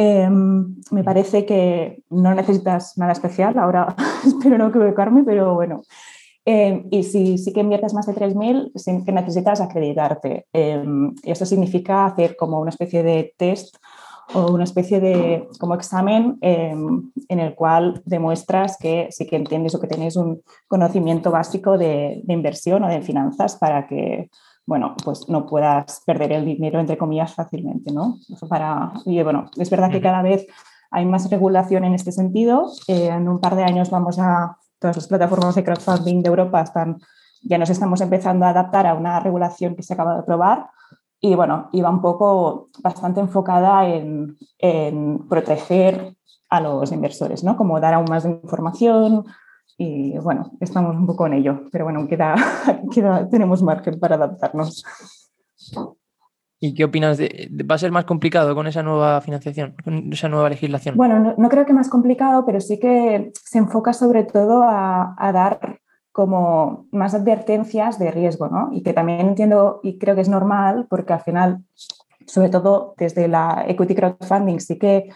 Em, 0.00 0.76
me 0.92 1.02
parece 1.02 1.44
que 1.44 2.04
no 2.10 2.32
necesitas 2.32 2.96
nada 2.98 3.10
especial, 3.10 3.58
ahora 3.58 3.96
espero 4.24 4.56
no 4.56 4.68
equivocarme, 4.68 5.24
pero 5.24 5.54
bueno. 5.54 5.82
Em, 6.44 6.86
y 6.92 7.02
si 7.02 7.36
sí 7.36 7.52
que 7.52 7.60
inviertes 7.60 7.94
más 7.94 8.06
de 8.06 8.14
3.000, 8.14 8.70
sí 8.76 9.02
que 9.04 9.10
necesitas 9.10 9.60
acreditarte. 9.60 10.46
Em, 10.52 11.14
y 11.24 11.32
esto 11.32 11.44
significa 11.44 12.06
hacer 12.06 12.36
como 12.36 12.60
una 12.60 12.70
especie 12.70 13.02
de 13.02 13.34
test 13.36 13.76
una 14.34 14.64
especie 14.64 15.00
de 15.00 15.48
como 15.58 15.74
examen 15.74 16.38
en 16.40 17.12
el 17.40 17.54
cual 17.54 18.02
demuestras 18.04 18.76
que 18.78 19.08
sí 19.10 19.26
que 19.26 19.36
entiendes 19.36 19.74
o 19.74 19.80
que 19.80 19.86
tienes 19.86 20.16
un 20.16 20.42
conocimiento 20.66 21.30
básico 21.30 21.78
de, 21.78 22.20
de 22.24 22.34
inversión 22.34 22.84
o 22.84 22.88
de 22.88 23.00
finanzas 23.00 23.56
para 23.56 23.86
que 23.86 24.28
bueno, 24.68 24.94
pues 25.02 25.30
no 25.30 25.46
puedas 25.46 26.02
perder 26.04 26.30
el 26.32 26.44
dinero, 26.44 26.78
entre 26.78 26.98
comillas, 26.98 27.32
fácilmente, 27.32 27.90
¿no? 27.90 28.18
para, 28.50 28.92
y 29.06 29.22
bueno, 29.22 29.50
es 29.56 29.70
verdad 29.70 29.90
que 29.90 30.02
cada 30.02 30.20
vez 30.20 30.46
hay 30.90 31.06
más 31.06 31.30
regulación 31.30 31.84
en 31.84 31.94
este 31.94 32.12
sentido. 32.12 32.70
Eh, 32.86 33.06
en 33.06 33.28
un 33.28 33.40
par 33.40 33.56
de 33.56 33.64
años 33.64 33.88
vamos 33.88 34.18
a, 34.18 34.58
todas 34.78 34.94
las 34.94 35.06
plataformas 35.08 35.54
de 35.54 35.64
crowdfunding 35.64 36.22
de 36.22 36.28
Europa 36.28 36.60
están, 36.60 36.98
ya 37.42 37.56
nos 37.56 37.70
estamos 37.70 38.02
empezando 38.02 38.44
a 38.44 38.50
adaptar 38.50 38.86
a 38.86 38.92
una 38.92 39.18
regulación 39.20 39.74
que 39.74 39.82
se 39.82 39.94
acaba 39.94 40.12
de 40.12 40.20
aprobar 40.20 40.66
y 41.20 41.34
bueno, 41.34 41.68
iba 41.72 41.90
un 41.90 42.00
poco 42.00 42.68
bastante 42.82 43.20
enfocada 43.20 43.88
en, 43.88 44.36
en 44.58 45.28
proteger 45.28 46.14
a 46.48 46.60
los 46.60 46.92
inversores, 46.92 47.44
¿no? 47.44 47.56
Como 47.56 47.80
dar 47.80 47.94
aún 47.94 48.06
más 48.08 48.24
información, 48.24 49.24
y 49.80 50.18
bueno, 50.18 50.50
estamos 50.60 50.96
un 50.96 51.06
poco 51.06 51.26
en 51.28 51.34
ello, 51.34 51.62
pero 51.70 51.84
bueno, 51.84 52.06
queda, 52.08 52.34
queda, 52.92 53.28
tenemos 53.28 53.62
margen 53.62 54.00
para 54.00 54.16
adaptarnos. 54.16 54.84
¿Y 56.60 56.74
qué 56.74 56.84
opinas? 56.84 57.16
De, 57.16 57.48
¿Va 57.70 57.76
a 57.76 57.78
ser 57.78 57.92
más 57.92 58.04
complicado 58.04 58.56
con 58.56 58.66
esa 58.66 58.82
nueva 58.82 59.20
financiación, 59.20 59.76
con 59.84 60.12
esa 60.12 60.28
nueva 60.28 60.48
legislación? 60.48 60.96
Bueno, 60.96 61.34
no, 61.38 61.48
creo 61.48 61.64
que 61.64 61.72
más 61.72 61.88
complicado, 61.88 62.44
pero 62.44 62.60
sí 62.60 62.80
que 62.80 63.30
se 63.34 63.58
enfoca 63.58 63.92
sobre 63.92 64.24
todo 64.24 64.64
a, 64.64 65.14
a, 65.16 65.32
dar 65.32 65.80
como 66.18 66.88
más 66.90 67.14
advertencias 67.14 67.96
de 68.00 68.10
riesgo, 68.10 68.48
¿no? 68.48 68.70
Y 68.72 68.82
que 68.82 68.92
también 68.92 69.20
entiendo 69.20 69.78
y 69.84 69.98
creo 69.98 70.16
que 70.16 70.22
es 70.22 70.28
normal 70.28 70.88
porque 70.90 71.12
al 71.12 71.20
final, 71.20 71.62
sobre 72.26 72.48
todo 72.48 72.94
desde 72.98 73.28
la 73.28 73.64
equity 73.68 73.94
crowdfunding, 73.94 74.58
sí 74.58 74.80
que 74.80 75.10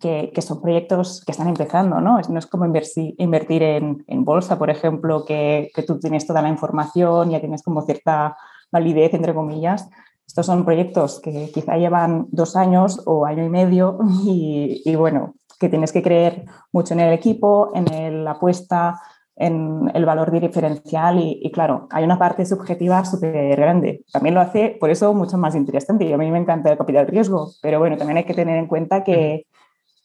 que, 0.00 0.32
son 0.42 0.60
proyectos 0.60 1.22
que 1.24 1.30
están 1.30 1.46
empezando, 1.46 2.00
¿no? 2.00 2.18
No 2.28 2.38
es 2.40 2.46
como 2.48 2.64
invertir, 2.64 3.62
en, 3.62 4.04
en, 4.08 4.24
bolsa, 4.24 4.58
por 4.58 4.68
ejemplo, 4.68 5.24
que, 5.24 5.70
que, 5.76 5.84
tú 5.84 6.00
tienes 6.00 6.26
toda 6.26 6.42
la 6.42 6.48
información, 6.48 7.30
ya 7.30 7.38
tienes 7.38 7.62
como 7.62 7.82
cierta 7.82 8.36
validez, 8.72 9.14
entre 9.14 9.34
comillas. 9.34 9.88
Estos 10.26 10.46
son 10.46 10.64
proyectos 10.64 11.20
que 11.20 11.52
quizá 11.54 11.76
llevan 11.76 12.26
dos 12.32 12.56
años 12.56 13.00
o 13.06 13.26
año 13.26 13.44
y 13.44 13.48
medio 13.48 13.98
y, 14.24 14.82
y 14.84 14.96
bueno, 14.96 15.34
que 15.60 15.68
tienes 15.68 15.92
que 15.92 16.02
creer 16.02 16.46
mucho 16.72 16.94
en 16.94 17.00
el 17.00 17.12
equipo, 17.12 17.70
en 17.74 18.24
la 18.24 18.32
apuesta, 18.32 19.00
en 19.42 19.90
el 19.94 20.04
valor 20.04 20.30
diferencial 20.30 21.18
y, 21.18 21.40
y, 21.42 21.50
claro, 21.50 21.88
hay 21.90 22.04
una 22.04 22.18
parte 22.18 22.46
subjetiva 22.46 23.04
súper 23.04 23.56
grande. 23.56 24.04
También 24.12 24.34
lo 24.34 24.40
hace, 24.40 24.76
por 24.78 24.90
eso, 24.90 25.12
mucho 25.14 25.36
más 25.36 25.54
interesante. 25.54 26.04
Y 26.04 26.12
a 26.12 26.18
mí 26.18 26.30
me 26.30 26.38
encanta 26.38 26.70
el 26.70 26.78
capital 26.78 27.06
riesgo, 27.06 27.50
pero 27.60 27.78
bueno, 27.78 27.96
también 27.96 28.18
hay 28.18 28.24
que 28.24 28.34
tener 28.34 28.56
en 28.56 28.68
cuenta 28.68 29.02
que, 29.02 29.46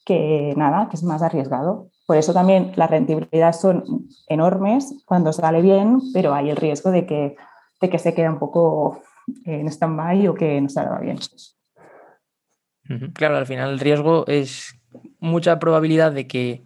que 0.04 0.54
nada, 0.56 0.88
que 0.88 0.96
es 0.96 1.04
más 1.04 1.22
arriesgado. 1.22 1.88
Por 2.06 2.16
eso 2.16 2.32
también 2.32 2.72
las 2.76 2.90
rentabilidades 2.90 3.60
son 3.60 3.84
enormes 4.28 5.02
cuando 5.06 5.32
sale 5.32 5.62
bien, 5.62 6.00
pero 6.12 6.34
hay 6.34 6.50
el 6.50 6.56
riesgo 6.56 6.90
de 6.90 7.06
que, 7.06 7.36
de 7.80 7.90
que 7.90 7.98
se 7.98 8.14
quede 8.14 8.28
un 8.28 8.38
poco 8.38 9.02
en 9.44 9.68
stand-by 9.68 10.26
o 10.28 10.34
que 10.34 10.60
no 10.60 10.68
salga 10.68 10.98
bien. 11.00 11.18
Claro, 13.12 13.36
al 13.36 13.46
final 13.46 13.70
el 13.70 13.80
riesgo 13.80 14.26
es 14.26 14.74
mucha 15.20 15.58
probabilidad 15.58 16.12
de 16.12 16.26
que, 16.26 16.64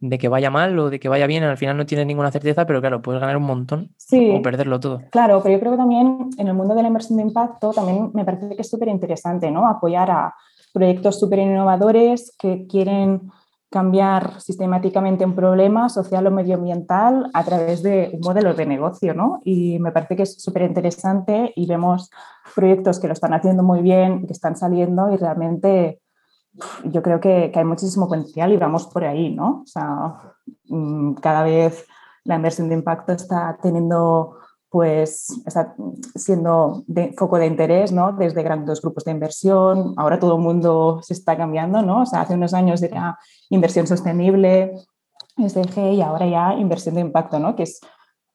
de 0.00 0.18
que 0.18 0.28
vaya 0.28 0.50
mal 0.50 0.78
o 0.78 0.90
de 0.90 1.00
que 1.00 1.08
vaya 1.08 1.26
bien. 1.26 1.44
Al 1.44 1.56
final 1.56 1.76
no 1.76 1.86
tienes 1.86 2.06
ninguna 2.06 2.30
certeza, 2.30 2.66
pero 2.66 2.80
claro, 2.80 3.02
puedes 3.02 3.20
ganar 3.20 3.36
un 3.36 3.44
montón 3.44 3.94
o 4.12 4.42
perderlo 4.42 4.80
todo. 4.80 5.02
Claro, 5.10 5.40
pero 5.42 5.54
yo 5.54 5.60
creo 5.60 5.72
que 5.72 5.78
también 5.78 6.30
en 6.36 6.48
el 6.48 6.54
mundo 6.54 6.74
de 6.74 6.82
la 6.82 6.88
inversión 6.88 7.16
de 7.16 7.24
impacto 7.24 7.70
también 7.72 8.10
me 8.12 8.24
parece 8.24 8.54
que 8.54 8.62
es 8.62 8.68
súper 8.68 8.88
interesante 8.88 9.50
¿no? 9.50 9.66
apoyar 9.66 10.10
a, 10.10 10.34
proyectos 10.74 11.20
súper 11.20 11.38
innovadores 11.38 12.34
que 12.36 12.66
quieren 12.66 13.30
cambiar 13.70 14.40
sistemáticamente 14.40 15.24
un 15.24 15.34
problema 15.34 15.88
social 15.88 16.26
o 16.26 16.30
medioambiental 16.30 17.30
a 17.32 17.44
través 17.44 17.82
de 17.82 18.10
un 18.12 18.20
modelo 18.20 18.54
de 18.54 18.66
negocio, 18.66 19.14
¿no? 19.14 19.40
Y 19.44 19.78
me 19.78 19.90
parece 19.90 20.14
que 20.14 20.22
es 20.24 20.40
súper 20.40 20.62
interesante 20.62 21.52
y 21.56 21.66
vemos 21.66 22.10
proyectos 22.54 23.00
que 23.00 23.06
lo 23.06 23.14
están 23.14 23.34
haciendo 23.34 23.62
muy 23.62 23.82
bien, 23.82 24.26
que 24.26 24.32
están 24.32 24.56
saliendo 24.56 25.12
y 25.12 25.16
realmente 25.16 26.00
yo 26.84 27.02
creo 27.02 27.20
que, 27.20 27.50
que 27.52 27.58
hay 27.58 27.64
muchísimo 27.64 28.08
potencial 28.08 28.52
y 28.52 28.56
vamos 28.56 28.86
por 28.86 29.04
ahí, 29.04 29.34
¿no? 29.34 29.62
O 29.62 29.66
sea, 29.66 30.34
mm, 30.68 31.14
cada 31.14 31.42
vez 31.42 31.86
la 32.24 32.36
inversión 32.36 32.68
de 32.68 32.74
impacto 32.76 33.12
está 33.12 33.58
teniendo 33.62 34.38
pues 34.74 35.30
está 35.46 35.76
siendo 36.16 36.82
de, 36.88 37.14
foco 37.16 37.38
de 37.38 37.46
interés 37.46 37.92
¿no? 37.92 38.10
desde 38.10 38.42
grandes 38.42 38.80
grupos 38.80 39.04
de 39.04 39.12
inversión. 39.12 39.94
Ahora 39.96 40.18
todo 40.18 40.34
el 40.34 40.42
mundo 40.42 40.98
se 41.00 41.14
está 41.14 41.36
cambiando, 41.36 41.80
¿no? 41.80 42.02
O 42.02 42.06
sea, 42.06 42.22
hace 42.22 42.34
unos 42.34 42.54
años 42.54 42.82
era 42.82 43.16
inversión 43.50 43.86
sostenible, 43.86 44.72
SDG, 45.36 45.92
y 45.92 46.02
ahora 46.02 46.26
ya 46.26 46.54
inversión 46.54 46.96
de 46.96 47.02
impacto, 47.02 47.38
¿no? 47.38 47.54
Que 47.54 47.62
es 47.62 47.78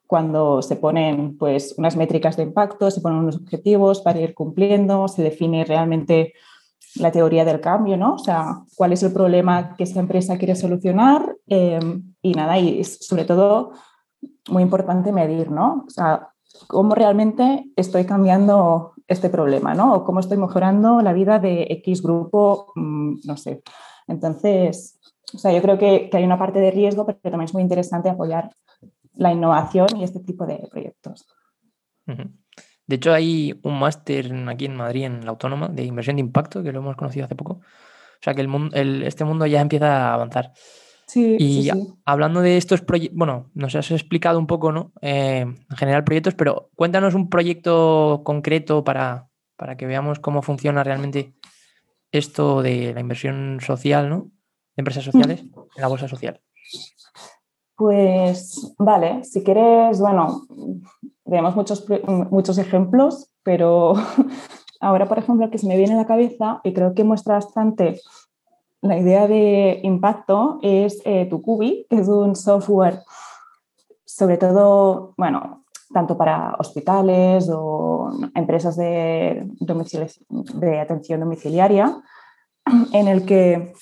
cuando 0.06 0.62
se 0.62 0.76
ponen 0.76 1.36
pues, 1.36 1.74
unas 1.76 1.94
métricas 1.96 2.38
de 2.38 2.44
impacto, 2.44 2.90
se 2.90 3.02
ponen 3.02 3.18
unos 3.18 3.36
objetivos 3.36 4.00
para 4.00 4.20
ir 4.20 4.32
cumpliendo, 4.32 5.08
se 5.08 5.22
define 5.22 5.66
realmente 5.66 6.32
la 6.96 7.12
teoría 7.12 7.44
del 7.44 7.60
cambio, 7.60 7.96
¿no? 7.96 8.14
O 8.14 8.18
sea, 8.18 8.62
cuál 8.76 8.92
es 8.92 9.02
el 9.02 9.12
problema 9.12 9.76
que 9.76 9.84
esta 9.84 10.00
empresa 10.00 10.38
quiere 10.38 10.56
solucionar 10.56 11.36
eh, 11.46 11.80
y 12.22 12.32
nada, 12.32 12.58
y 12.58 12.82
sobre 12.84 13.24
todo 13.24 13.72
muy 14.48 14.62
importante 14.62 15.12
medir, 15.12 15.50
¿no? 15.50 15.84
O 15.86 15.90
sea, 15.90 16.30
cómo 16.66 16.94
realmente 16.94 17.70
estoy 17.76 18.04
cambiando 18.04 18.92
este 19.06 19.30
problema, 19.30 19.74
¿no? 19.74 19.94
O 19.94 20.04
cómo 20.04 20.20
estoy 20.20 20.36
mejorando 20.36 21.00
la 21.02 21.12
vida 21.12 21.38
de 21.38 21.66
X 21.70 22.02
grupo, 22.02 22.72
mm, 22.74 23.20
no 23.24 23.36
sé. 23.36 23.62
Entonces, 24.06 24.98
o 25.34 25.38
sea, 25.38 25.52
yo 25.52 25.62
creo 25.62 25.78
que, 25.78 26.08
que 26.10 26.16
hay 26.16 26.24
una 26.24 26.38
parte 26.38 26.58
de 26.58 26.70
riesgo, 26.70 27.06
pero 27.06 27.18
también 27.22 27.42
es 27.42 27.54
muy 27.54 27.62
interesante 27.62 28.08
apoyar 28.08 28.50
la 29.14 29.32
innovación 29.32 29.88
y 29.96 30.04
este 30.04 30.20
tipo 30.20 30.46
de 30.46 30.66
proyectos. 30.70 31.26
De 32.90 32.96
hecho, 32.96 33.12
hay 33.12 33.56
un 33.62 33.78
máster 33.78 34.34
aquí 34.48 34.64
en 34.64 34.74
Madrid, 34.74 35.04
en 35.04 35.24
la 35.24 35.30
Autónoma, 35.30 35.68
de 35.68 35.84
inversión 35.84 36.16
de 36.16 36.22
impacto, 36.22 36.60
que 36.60 36.72
lo 36.72 36.80
hemos 36.80 36.96
conocido 36.96 37.24
hace 37.24 37.36
poco. 37.36 37.52
O 37.52 38.20
sea, 38.20 38.34
que 38.34 38.40
el 38.40 38.48
mundo, 38.48 38.76
este 38.76 39.24
mundo 39.24 39.46
ya 39.46 39.60
empieza 39.60 40.08
a 40.08 40.14
avanzar. 40.14 40.50
Sí, 41.06 41.36
y 41.38 41.62
sí, 41.62 41.70
sí. 41.70 41.94
hablando 42.04 42.40
de 42.40 42.56
estos 42.56 42.80
proyectos, 42.80 43.16
bueno, 43.16 43.48
nos 43.54 43.76
has 43.76 43.92
explicado 43.92 44.40
un 44.40 44.48
poco, 44.48 44.72
¿no? 44.72 44.92
Eh, 45.02 45.42
en 45.42 45.76
general 45.76 46.02
proyectos, 46.02 46.34
pero 46.34 46.70
cuéntanos 46.74 47.14
un 47.14 47.30
proyecto 47.30 48.22
concreto 48.24 48.82
para, 48.82 49.28
para 49.56 49.76
que 49.76 49.86
veamos 49.86 50.18
cómo 50.18 50.42
funciona 50.42 50.82
realmente 50.82 51.36
esto 52.10 52.60
de 52.60 52.92
la 52.92 53.00
inversión 53.00 53.60
social, 53.60 54.08
¿no? 54.08 54.32
De 54.74 54.80
empresas 54.80 55.04
sociales 55.04 55.42
en 55.42 55.80
la 55.80 55.86
bolsa 55.86 56.08
social. 56.08 56.40
Pues 57.76 58.74
vale, 58.78 59.22
si 59.22 59.44
quieres, 59.44 60.00
bueno, 60.00 60.42
vemos 61.24 61.56
muchos, 61.56 61.86
muchos 62.30 62.58
ejemplos, 62.58 63.30
pero 63.42 63.94
ahora, 64.80 65.06
por 65.08 65.18
ejemplo, 65.18 65.50
que 65.50 65.58
se 65.58 65.66
me 65.66 65.76
viene 65.76 65.94
a 65.94 65.98
la 65.98 66.06
cabeza 66.06 66.60
y 66.64 66.72
creo 66.72 66.94
que 66.94 67.04
muestra 67.04 67.34
bastante 67.34 68.00
la 68.82 68.98
idea 68.98 69.28
de 69.28 69.80
impacto 69.82 70.58
es 70.62 71.02
eh, 71.04 71.26
Tucubi, 71.28 71.86
que 71.88 71.96
es 71.96 72.08
un 72.08 72.34
software, 72.34 73.00
sobre 74.04 74.38
todo, 74.38 75.12
bueno, 75.16 75.64
tanto 75.92 76.16
para 76.16 76.54
hospitales 76.58 77.50
o 77.52 78.10
empresas 78.34 78.76
de, 78.76 79.46
de 79.58 80.80
atención 80.80 81.20
domiciliaria, 81.20 82.00
en 82.92 83.08
el 83.08 83.26
que 83.26 83.72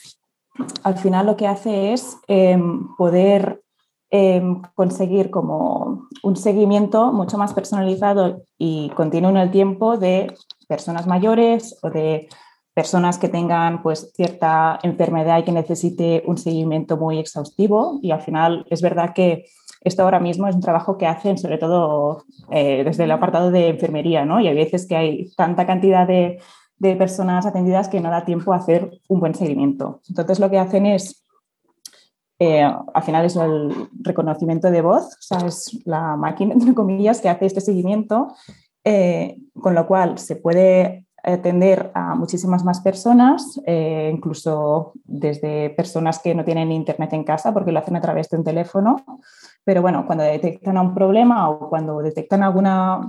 al 0.83 0.99
final 0.99 1.27
lo 1.27 1.37
que 1.37 1.47
hace 1.47 1.93
es 1.93 2.17
eh, 2.27 2.59
poder 2.97 3.63
eh, 4.11 4.43
conseguir 4.75 5.31
como 5.31 6.09
un 6.23 6.37
seguimiento 6.37 7.13
mucho 7.13 7.37
más 7.39 7.53
personalizado 7.53 8.43
y 8.57 8.91
continuo 8.91 9.31
en 9.31 9.37
el 9.37 9.51
tiempo 9.51 9.97
de 9.97 10.35
personas 10.67 11.07
mayores 11.07 11.79
o 11.83 11.91
de 11.91 12.29
personas 12.75 13.19
que 13.19 13.29
tengan 13.29 13.83
pues 13.83 14.13
cierta 14.15 14.79
enfermedad 14.83 15.39
y 15.39 15.43
que 15.43 15.53
necesite 15.53 16.23
un 16.27 16.39
seguimiento 16.39 16.97
muy 16.97 17.19
exhaustivo 17.19 17.99
y 18.03 18.13
al 18.13 18.21
final 18.21 18.65
es 18.71 18.83
verdad 18.83 19.13
que 19.15 19.47
esto 19.83 20.03
ahora 20.03 20.21
mismo 20.21 20.47
es 20.47 20.55
un 20.55 20.61
trabajo 20.61 20.97
que 20.97 21.07
hacen 21.07 21.39
sobre 21.39 21.59
todo 21.59 22.25
eh, 22.51 22.83
desde 22.85 23.05
el 23.05 23.11
apartado 23.11 23.51
de 23.51 23.69
enfermería, 23.69 24.25
¿no? 24.25 24.41
Y 24.41 24.49
hay 24.49 24.55
veces 24.55 24.87
que 24.87 24.97
hay 24.97 25.31
tanta 25.37 25.67
cantidad 25.67 26.07
de, 26.07 26.39
de, 26.79 26.97
personas 26.97 27.47
atendidas 27.47 27.89
que 27.89 28.01
no 28.01 28.11
da 28.11 28.25
tiempo 28.25 28.53
a 28.53 28.57
hacer 28.57 28.91
un 29.09 29.21
buen 29.21 29.35
seguimiento. 29.35 30.01
Entonces 30.09 30.41
lo 30.41 30.51
que 30.51 30.59
hacen 30.59 30.87
es, 30.87 31.25
eh, 32.39 32.63
al 32.63 33.03
final 33.03 33.25
es 33.25 33.37
el 33.37 33.89
reconocimiento 34.01 34.71
de 34.71 34.81
voz, 34.81 35.05
o 35.05 35.21
sea, 35.21 35.39
es 35.47 35.81
la 35.85 36.17
máquina, 36.17 36.55
entre 36.55 36.75
comillas, 36.75 37.21
que 37.21 37.29
hace 37.29 37.47
este 37.47 37.61
seguimiento, 37.61 38.29
eh, 38.85 39.39
con 39.61 39.75
lo 39.75 39.87
cual 39.87 40.19
se 40.19 40.37
puede 40.37 41.05
atender 41.23 41.91
a 41.95 42.15
muchísimas 42.15 42.65
más 42.65 42.81
personas, 42.81 43.61
eh, 43.67 44.11
incluso 44.15 44.93
desde 45.05 45.71
personas 45.71 46.21
que 46.21 46.35
no 46.35 46.45
tienen 46.45 46.71
internet 46.71 47.13
en 47.13 47.25
casa 47.25 47.53
porque 47.53 47.73
lo 47.73 47.81
hacen 47.81 47.97
a 47.97 48.01
través 48.01 48.31
de 48.31 48.37
un 48.39 48.45
teléfono. 48.45 49.05
Pero 49.65 49.83
bueno, 49.83 50.07
cuando 50.07 50.25
detectan 50.25 50.79
un 50.79 50.95
problema 50.95 51.51
o 51.51 51.69
cuando 51.69 51.99
detectan 51.99 52.45
alguna, 52.45 53.01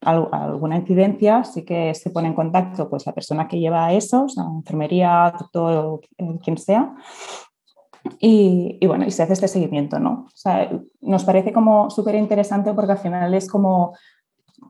alguna 0.00 0.76
incidencia, 0.76 1.44
sí 1.44 1.64
que 1.64 1.94
se 1.94 2.10
pone 2.10 2.28
en 2.28 2.34
contacto 2.34 2.90
pues, 2.90 3.06
la 3.06 3.14
persona 3.14 3.46
que 3.46 3.60
lleva 3.60 3.92
eso, 3.92 4.24
o 4.24 4.28
sea, 4.28 4.44
enfermería, 4.44 5.32
doctor, 5.38 6.00
quien 6.42 6.58
sea. 6.58 6.92
Y, 8.20 8.78
y, 8.80 8.86
bueno, 8.86 9.04
y 9.06 9.10
se 9.10 9.22
hace 9.22 9.32
este 9.32 9.48
seguimiento, 9.48 9.98
¿no? 9.98 10.26
O 10.26 10.36
sea, 10.36 10.70
nos 11.00 11.24
parece 11.24 11.52
como 11.52 11.90
súper 11.90 12.14
interesante 12.14 12.72
porque 12.72 12.92
al 12.92 12.98
final 12.98 13.34
es 13.34 13.48
como 13.48 13.94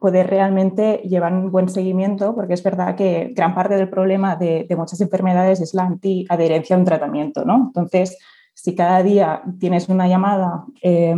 poder 0.01 0.29
realmente 0.29 0.99
llevar 1.05 1.33
un 1.33 1.51
buen 1.51 1.68
seguimiento, 1.68 2.35
porque 2.35 2.55
es 2.55 2.62
verdad 2.62 2.96
que 2.96 3.33
gran 3.35 3.55
parte 3.55 3.77
del 3.77 3.88
problema 3.88 4.37
de, 4.37 4.66
de 4.68 4.77
muchas 4.77 5.01
enfermedades 5.01 5.61
es 5.61 5.75
la 5.75 5.85
antiadherencia 5.85 6.77
a 6.77 6.79
un 6.79 6.85
tratamiento, 6.85 7.44
¿no? 7.44 7.66
Entonces, 7.66 8.18
si 8.55 8.75
cada 8.75 9.03
día 9.03 9.42
tienes 9.59 9.88
una 9.88 10.09
llamada 10.09 10.64
eh, 10.83 11.14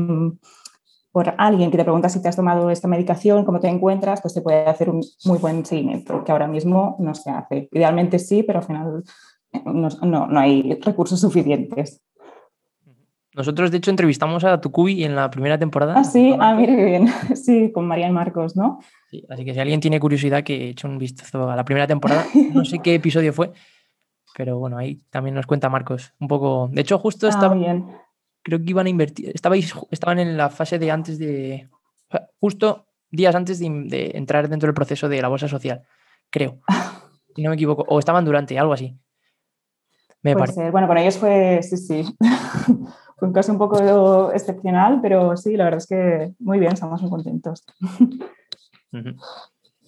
por 1.12 1.35
alguien 1.38 1.70
que 1.70 1.76
te 1.76 1.85
pregunta 1.85 2.09
si 2.09 2.20
te 2.20 2.28
has 2.28 2.37
tomado 2.37 2.70
esta 2.70 2.88
medicación, 2.88 3.44
cómo 3.44 3.61
te 3.61 3.68
encuentras, 3.68 4.20
pues 4.20 4.35
se 4.35 4.42
puede 4.42 4.66
hacer 4.66 4.90
un 4.90 5.00
muy 5.24 5.38
buen 5.38 5.64
seguimiento, 5.64 6.24
que 6.24 6.33
ahora 6.33 6.48
mismo 6.48 6.96
no 6.98 7.14
se 7.14 7.31
hace. 7.31 7.68
Idealmente 7.72 8.18
sí, 8.18 8.42
pero 8.42 8.59
al 8.59 8.64
final 8.64 9.04
no, 9.64 9.88
no, 10.02 10.26
no 10.26 10.40
hay 10.40 10.78
recursos 10.83 11.20
suficientes. 11.20 12.02
Nosotros, 13.38 13.70
de 13.70 13.77
hecho, 13.77 13.92
entrevistamos 13.92 14.42
a 14.42 14.61
Tucubi 14.61 15.05
en 15.05 15.14
la 15.14 15.31
primera 15.31 15.57
temporada. 15.57 15.94
Ah, 15.96 16.03
sí, 16.03 16.35
ah, 16.40 16.55
mire 16.55 16.74
bien. 16.85 17.07
Sí, 17.37 17.70
con 17.70 17.87
María 17.87 18.09
y 18.09 18.11
Marcos, 18.11 18.57
¿no? 18.57 18.81
Sí, 19.09 19.24
así 19.31 19.44
que 19.44 19.55
si 19.55 19.61
alguien 19.61 19.79
tiene 19.79 20.01
curiosidad, 20.01 20.42
que 20.42 20.70
eche 20.70 20.88
un 20.88 20.98
vistazo 20.98 21.48
a 21.48 21.55
la 21.55 21.64
primera 21.64 21.87
temporada. 21.87 22.27
No 22.53 22.64
sé 22.64 22.81
qué 22.81 22.96
episodio 22.96 23.33
fue, 23.33 23.53
pero 24.37 24.59
bueno, 24.59 24.77
ahí 24.77 25.01
también 25.11 25.37
nos 25.37 25.46
cuenta 25.46 25.68
Marcos 25.68 26.12
un 26.18 26.27
poco. 26.27 26.68
De 26.72 26.81
hecho, 26.81 26.98
justo 26.98 27.29
estaba. 27.29 27.55
Ah, 27.55 27.59
bien. 27.59 27.87
Creo 28.42 28.59
que 28.59 28.70
iban 28.70 28.87
a 28.87 28.90
invertir. 28.90 29.31
Estabais, 29.33 29.72
estaban 29.92 30.18
en 30.18 30.37
la 30.37 30.51
fase 30.51 30.81
de 30.81 30.90
antes 30.90 31.20
de. 31.20 31.68
Justo 32.40 32.87
días 33.09 33.37
antes 33.37 33.61
de, 33.61 33.68
de 33.85 34.11
entrar 34.14 34.48
dentro 34.48 34.66
del 34.66 34.74
proceso 34.74 35.09
de 35.09 35.22
la 35.22 35.29
bolsa 35.29 35.46
social, 35.46 35.83
creo. 36.29 36.59
Si 37.37 37.42
no 37.44 37.51
me 37.51 37.55
equivoco. 37.55 37.85
O 37.87 38.01
estaban 38.01 38.24
durante, 38.24 38.59
algo 38.59 38.72
así. 38.72 38.98
Me 40.22 40.35
ser. 40.48 40.72
Bueno, 40.72 40.88
con 40.88 40.98
ellos 40.98 41.16
fue. 41.18 41.61
Sí, 41.62 41.77
sí. 41.77 42.05
Fue 43.18 43.28
un 43.28 43.35
caso 43.35 43.50
un 43.50 43.59
poco 43.59 44.33
excepcional, 44.33 45.00
pero 45.02 45.37
sí, 45.37 45.57
la 45.57 45.64
verdad 45.64 45.78
es 45.78 45.87
que 45.87 46.33
muy 46.38 46.61
bien, 46.61 46.72
estamos 46.72 47.02
muy 47.02 47.11
contentos. 47.11 47.64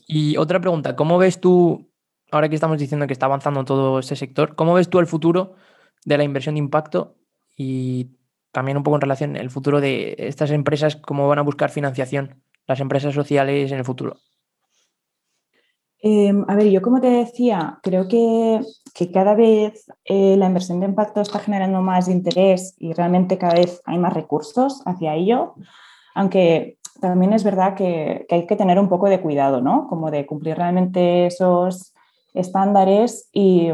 Y 0.07 0.37
otra 0.37 0.61
pregunta, 0.61 0.97
¿cómo 0.97 1.19
ves 1.19 1.40
tú, 1.40 1.88
ahora 2.33 2.49
que 2.49 2.57
estamos 2.57 2.79
diciendo 2.79 3.07
que 3.07 3.12
está 3.12 3.27
avanzando 3.27 3.64
todo 3.64 4.01
ese 4.01 4.16
sector, 4.16 4.57
¿cómo 4.57 4.75
ves 4.75 4.90
tú 4.90 4.99
el 4.99 5.07
futuro 5.07 5.55
de 6.05 6.19
la 6.19 6.25
inversión 6.25 6.57
de 6.57 6.59
impacto 6.59 7.14
y 7.57 8.16
también 8.51 8.77
un 8.77 8.83
poco 8.83 8.97
en 8.97 9.03
relación 9.03 9.37
el 9.37 9.51
futuro 9.51 9.81
de 9.81 10.16
estas 10.19 10.51
empresas, 10.51 10.97
cómo 10.97 11.29
van 11.29 11.38
a 11.38 11.43
buscar 11.43 11.71
financiación, 11.71 12.43
las 12.66 12.81
empresas 12.81 13.14
sociales 13.14 13.71
en 13.71 13.79
el 13.79 13.85
futuro? 13.85 14.16
Eh, 16.03 16.33
a 16.49 16.57
ver, 16.57 16.71
yo 16.71 16.81
como 16.81 17.01
te 17.01 17.11
decía, 17.11 17.79
creo 17.83 18.09
que, 18.09 18.61
que 18.95 19.13
cada 19.13 19.35
vez 19.35 19.87
eh, 20.05 20.37
la 20.37 20.47
inversión 20.47 20.81
de 20.81 20.87
impacto 20.87 21.21
está 21.21 21.39
generando 21.39 21.83
más 21.83 22.09
interés 22.09 22.75
y 22.79 22.93
realmente 22.95 23.37
cada 23.37 23.55
vez 23.55 23.83
hay 23.85 23.99
más 23.99 24.15
recursos 24.15 24.83
hacia 24.87 25.15
ello, 25.15 25.55
aunque 26.15 26.79
también 27.01 27.33
es 27.33 27.45
verdad 27.45 27.75
que, 27.75 28.25
que, 28.29 28.35
hay 28.35 28.47
que 28.47 28.57
tener 28.57 28.79
un 28.79 28.89
poco 28.89 29.09
de 29.09 29.21
cuidado, 29.21 29.61
¿no? 29.61 29.89
Como 29.89 30.11
de 30.11 30.27
cumplir 30.27 30.57
realmente 30.57 31.27
esos 31.27 31.95
estándares 32.33 33.29
y, 33.33 33.71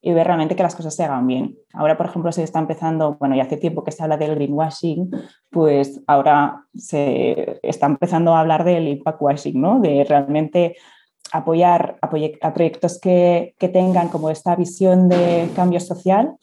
y 0.00 0.12
ver 0.12 0.26
realmente 0.26 0.54
que 0.54 0.62
las 0.62 0.76
cosas 0.76 0.94
se 0.94 1.04
hagan 1.04 1.26
bien. 1.26 1.56
Ahora, 1.72 1.96
por 1.96 2.06
ejemplo, 2.06 2.30
se 2.30 2.42
está 2.42 2.58
empezando, 2.58 3.16
bueno, 3.18 3.34
ya 3.34 3.42
hace 3.42 3.56
tiempo 3.56 3.82
que 3.82 3.92
se 3.92 4.02
habla 4.02 4.16
del 4.16 4.34
greenwashing, 4.36 5.10
pues 5.50 6.00
ahora 6.06 6.64
se 6.74 7.58
está 7.62 7.86
empezando 7.86 8.34
a 8.34 8.40
hablar 8.40 8.64
del 8.64 8.88
impact 8.88 9.20
washing, 9.20 9.60
¿no? 9.60 9.80
De 9.80 10.04
realmente 10.04 10.76
apoyar 11.32 11.98
a, 12.02 12.06
a 12.06 12.54
proyectos 12.54 13.00
que, 13.00 13.54
que, 13.58 13.68
tengan 13.68 14.08
como 14.08 14.30
esta 14.30 14.56
visión 14.56 15.08
de 15.08 15.48
cambio 15.54 15.80
social, 15.80 16.36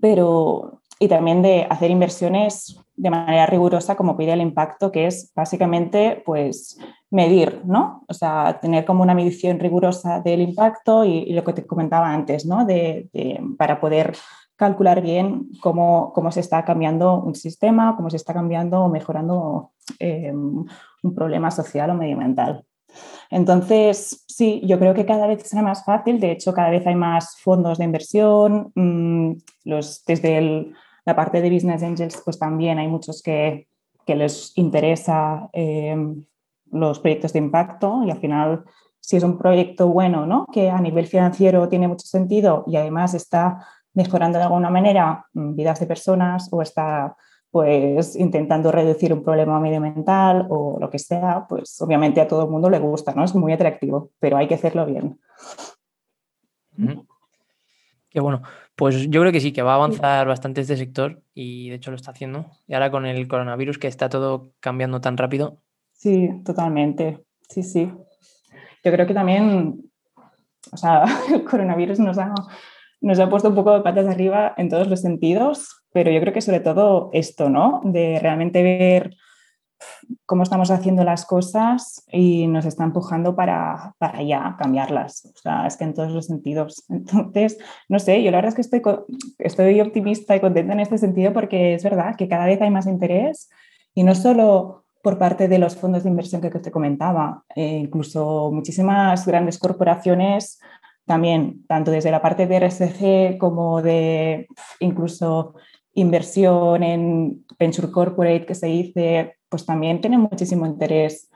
pero 0.00 0.80
y 1.02 1.08
también 1.08 1.40
de 1.40 1.66
hacer 1.68 1.90
inversiones 1.90 2.78
de 2.94 3.10
manera 3.10 3.46
rigurosa 3.46 3.96
como 3.96 4.18
pide 4.18 4.34
el 4.34 4.42
impacto, 4.42 4.92
que 4.92 5.06
es 5.06 5.32
básicamente 5.34 6.22
pues 6.26 6.78
medir, 7.10 7.62
¿no? 7.64 8.04
O 8.06 8.12
sea, 8.12 8.58
tener 8.60 8.84
como 8.84 9.02
una 9.02 9.14
medición 9.14 9.58
rigurosa 9.58 10.20
del 10.20 10.42
impacto 10.42 11.06
y, 11.06 11.32
lo 11.32 11.42
que 11.42 11.54
te 11.54 11.66
comentaba 11.66 12.12
antes, 12.12 12.44
¿no? 12.44 12.66
De, 12.66 13.08
de, 13.14 13.40
para 13.56 13.80
poder 13.80 14.14
calcular 14.56 15.00
bien 15.00 15.48
cómo, 15.62 16.12
cómo, 16.12 16.30
se 16.30 16.40
está 16.40 16.66
cambiando 16.66 17.14
un 17.14 17.34
sistema, 17.34 17.96
cómo 17.96 18.10
se 18.10 18.16
está 18.16 18.34
cambiando 18.34 18.82
o 18.82 18.90
mejorando 18.90 19.70
eh, 19.98 20.34
un 20.34 21.14
problema 21.14 21.50
social 21.50 21.88
o 21.88 21.94
medioambiental. 21.94 22.66
Entonces, 23.30 24.24
sí, 24.28 24.60
yo 24.64 24.78
creo 24.78 24.94
que 24.94 25.06
cada 25.06 25.26
vez 25.26 25.42
será 25.42 25.62
más 25.62 25.84
fácil. 25.84 26.18
De 26.18 26.32
hecho, 26.32 26.52
cada 26.52 26.70
vez 26.70 26.86
hay 26.86 26.94
más 26.96 27.36
fondos 27.40 27.78
de 27.78 27.84
inversión. 27.84 28.72
Mm, 28.74 29.34
los, 29.64 30.04
desde 30.04 30.38
el, 30.38 30.74
la 31.04 31.16
parte 31.16 31.40
de 31.40 31.50
Business 31.50 31.82
Angels, 31.82 32.20
pues 32.24 32.38
también 32.38 32.78
hay 32.78 32.88
muchos 32.88 33.22
que, 33.22 33.68
que 34.06 34.14
les 34.14 34.56
interesa 34.56 35.48
eh, 35.52 35.96
los 36.72 36.98
proyectos 36.98 37.32
de 37.32 37.38
impacto 37.38 38.02
y 38.04 38.10
al 38.10 38.18
final, 38.18 38.64
si 39.00 39.16
es 39.16 39.22
un 39.22 39.38
proyecto 39.38 39.88
bueno, 39.88 40.26
¿no? 40.26 40.46
que 40.52 40.70
a 40.70 40.80
nivel 40.80 41.06
financiero 41.06 41.68
tiene 41.68 41.88
mucho 41.88 42.06
sentido 42.06 42.64
y 42.66 42.76
además 42.76 43.14
está 43.14 43.66
mejorando 43.94 44.38
de 44.38 44.44
alguna 44.44 44.70
manera 44.70 45.26
mm, 45.32 45.54
vidas 45.54 45.80
de 45.80 45.86
personas 45.86 46.48
o 46.50 46.62
está 46.62 47.16
pues 47.50 48.14
intentando 48.16 48.70
reducir 48.70 49.12
un 49.12 49.24
problema 49.24 49.58
medioambiental 49.58 50.46
o 50.50 50.78
lo 50.80 50.88
que 50.88 50.98
sea, 50.98 51.46
pues 51.48 51.80
obviamente 51.80 52.20
a 52.20 52.28
todo 52.28 52.44
el 52.44 52.50
mundo 52.50 52.70
le 52.70 52.78
gusta, 52.78 53.12
¿no? 53.14 53.24
Es 53.24 53.34
muy 53.34 53.52
atractivo, 53.52 54.10
pero 54.20 54.36
hay 54.36 54.46
que 54.46 54.54
hacerlo 54.54 54.86
bien. 54.86 55.18
Qué 58.08 58.20
bueno. 58.20 58.42
Pues 58.76 59.08
yo 59.10 59.20
creo 59.20 59.32
que 59.32 59.40
sí, 59.40 59.52
que 59.52 59.62
va 59.62 59.72
a 59.72 59.74
avanzar 59.74 60.26
bastante 60.26 60.62
este 60.62 60.76
sector 60.76 61.22
y 61.34 61.68
de 61.68 61.76
hecho 61.76 61.90
lo 61.90 61.96
está 61.96 62.12
haciendo. 62.12 62.46
Y 62.66 62.74
ahora 62.74 62.90
con 62.90 63.04
el 63.04 63.28
coronavirus 63.28 63.78
que 63.78 63.88
está 63.88 64.08
todo 64.08 64.52
cambiando 64.60 65.00
tan 65.00 65.16
rápido. 65.16 65.58
Sí, 65.92 66.30
totalmente. 66.44 67.24
Sí, 67.48 67.62
sí. 67.62 67.92
Yo 68.82 68.92
creo 68.92 69.06
que 69.06 69.12
también, 69.12 69.90
o 70.72 70.76
sea, 70.76 71.04
el 71.34 71.44
coronavirus 71.44 71.98
nos 71.98 72.16
ha, 72.18 72.32
nos 73.00 73.18
ha 73.18 73.28
puesto 73.28 73.50
un 73.50 73.54
poco 73.54 73.74
de 73.74 73.82
patas 73.82 74.06
arriba 74.06 74.54
en 74.56 74.68
todos 74.70 74.88
los 74.88 75.00
sentidos, 75.00 75.79
pero 75.92 76.10
yo 76.10 76.20
creo 76.20 76.32
que 76.32 76.40
sobre 76.40 76.60
todo 76.60 77.10
esto, 77.12 77.50
¿no? 77.50 77.80
De 77.84 78.18
realmente 78.20 78.62
ver 78.62 79.16
cómo 80.26 80.42
estamos 80.42 80.70
haciendo 80.70 81.04
las 81.04 81.24
cosas 81.24 82.04
y 82.12 82.46
nos 82.46 82.64
está 82.66 82.84
empujando 82.84 83.34
para, 83.34 83.94
para 83.98 84.22
ya 84.22 84.56
cambiarlas. 84.58 85.24
O 85.26 85.38
sea, 85.38 85.66
es 85.66 85.76
que 85.76 85.84
en 85.84 85.94
todos 85.94 86.12
los 86.12 86.26
sentidos. 86.26 86.84
Entonces, 86.88 87.58
no 87.88 87.98
sé, 87.98 88.22
yo 88.22 88.30
la 88.30 88.38
verdad 88.38 88.50
es 88.50 88.54
que 88.54 88.60
estoy, 88.60 88.82
estoy 89.38 89.80
optimista 89.80 90.36
y 90.36 90.40
contenta 90.40 90.72
en 90.72 90.80
este 90.80 90.98
sentido 90.98 91.32
porque 91.32 91.74
es 91.74 91.84
verdad 91.84 92.16
que 92.16 92.28
cada 92.28 92.46
vez 92.46 92.60
hay 92.60 92.70
más 92.70 92.86
interés 92.86 93.48
y 93.94 94.04
no 94.04 94.14
solo 94.14 94.84
por 95.02 95.18
parte 95.18 95.48
de 95.48 95.58
los 95.58 95.76
fondos 95.76 96.02
de 96.02 96.10
inversión 96.10 96.42
que 96.42 96.50
te 96.50 96.70
comentaba, 96.70 97.44
eh, 97.56 97.78
incluso 97.78 98.50
muchísimas 98.52 99.26
grandes 99.26 99.58
corporaciones 99.58 100.60
también, 101.06 101.64
tanto 101.66 101.90
desde 101.90 102.10
la 102.10 102.20
parte 102.20 102.46
de 102.46 102.60
RSC 102.60 103.38
como 103.38 103.80
de 103.80 104.46
incluso 104.78 105.54
inversión 106.00 106.82
en 106.82 107.44
Venture 107.58 107.90
Corporate 107.90 108.46
que 108.46 108.54
se 108.54 108.66
dice, 108.66 109.36
pues 109.48 109.66
también 109.66 110.00
tienen 110.00 110.20
muchísimo 110.20 110.66
interés 110.66 111.30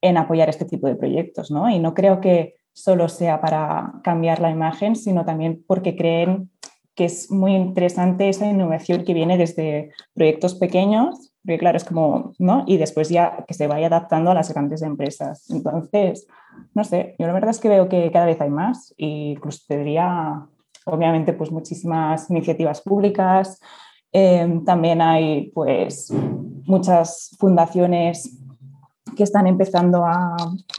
en 0.00 0.16
apoyar 0.16 0.48
este 0.48 0.64
tipo 0.64 0.86
de 0.86 0.96
proyectos, 0.96 1.50
¿no? 1.50 1.68
Y 1.68 1.78
no 1.78 1.94
creo 1.94 2.20
que 2.20 2.54
solo 2.72 3.08
sea 3.08 3.40
para 3.40 3.94
cambiar 4.04 4.40
la 4.40 4.50
imagen, 4.50 4.94
sino 4.94 5.24
también 5.24 5.64
porque 5.66 5.96
creen 5.96 6.50
que 6.94 7.04
es 7.04 7.30
muy 7.30 7.54
interesante 7.54 8.28
esa 8.28 8.46
innovación 8.46 9.04
que 9.04 9.14
viene 9.14 9.38
desde 9.38 9.92
proyectos 10.14 10.56
pequeños, 10.56 11.32
porque 11.44 11.58
claro, 11.58 11.76
es 11.76 11.84
como, 11.84 12.32
¿no? 12.38 12.64
Y 12.66 12.76
después 12.76 13.08
ya 13.08 13.44
que 13.46 13.54
se 13.54 13.68
vaya 13.68 13.86
adaptando 13.86 14.32
a 14.32 14.34
las 14.34 14.52
grandes 14.52 14.82
empresas. 14.82 15.48
Entonces, 15.50 16.26
no 16.74 16.84
sé, 16.84 17.14
yo 17.18 17.26
la 17.26 17.32
verdad 17.32 17.50
es 17.50 17.60
que 17.60 17.68
veo 17.68 17.88
que 17.88 18.10
cada 18.10 18.26
vez 18.26 18.40
hay 18.40 18.50
más 18.50 18.94
y 18.96 19.32
incluso 19.32 19.60
tendría, 19.68 20.46
obviamente, 20.88 21.32
pues 21.32 21.50
muchísimas 21.50 22.30
iniciativas 22.30 22.80
públicas. 22.80 23.60
Eh, 24.12 24.60
también 24.64 25.00
hay, 25.00 25.50
pues, 25.54 26.12
muchas 26.64 27.36
fundaciones 27.38 28.38
que 29.16 29.22
están 29.22 29.46
empezando 29.46 30.04
a, 30.04 30.36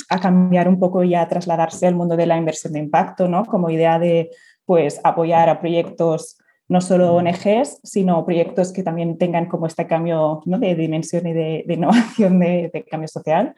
a, 0.10 0.19
cambiar 0.19 0.67
un 0.67 0.80
poco 0.80 1.04
y 1.04 1.15
a 1.15 1.28
trasladarse 1.28 1.88
al 1.88 1.95
mundo 1.95 2.15
de 2.15 2.26
la 2.26 2.38
inversión 2.38 2.74
de 2.74 2.80
impacto, 2.80 3.28
¿no? 3.28 3.45
Como 3.45 3.69
idea 3.69 4.00
de, 4.00 4.30
pues, 4.65 5.02
apoyar 5.04 5.50
a 5.50 5.60
proyectos 5.60 6.38
no 6.69 6.82
solo 6.82 7.15
ONGs, 7.15 7.82
sino 7.84 8.24
proyectos 8.24 8.72
que 8.72 8.84
también 8.84 9.17
tengan 9.17 9.48
como 9.48 9.65
este 9.65 9.88
cambio 9.88 10.41
¿no? 10.45 10.60
de 10.60 10.76
dimensión 10.76 11.26
y 11.26 11.34
de, 11.34 11.63
de 11.67 11.74
innovación 11.74 12.39
de, 12.39 12.69
de, 12.72 12.86
cambio 12.86 13.08
social. 13.08 13.56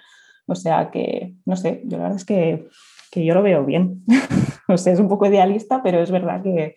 O 0.48 0.56
sea 0.56 0.90
que, 0.90 1.36
no 1.46 1.56
sé, 1.58 1.82
yo 1.86 1.98
la 1.98 2.04
verdad 2.04 2.18
es 2.18 2.26
que, 2.26 2.68
que 3.12 3.26
yo 3.26 3.34
lo 3.34 3.44
veo 3.44 3.66
bien. 3.66 4.04
o 4.68 4.78
sea, 4.78 4.94
es 4.94 5.00
un 5.00 5.10
poco 5.10 5.28
idealista, 5.28 5.84
pero 5.84 6.00
es 6.00 6.10
verdad 6.10 6.42
que, 6.42 6.76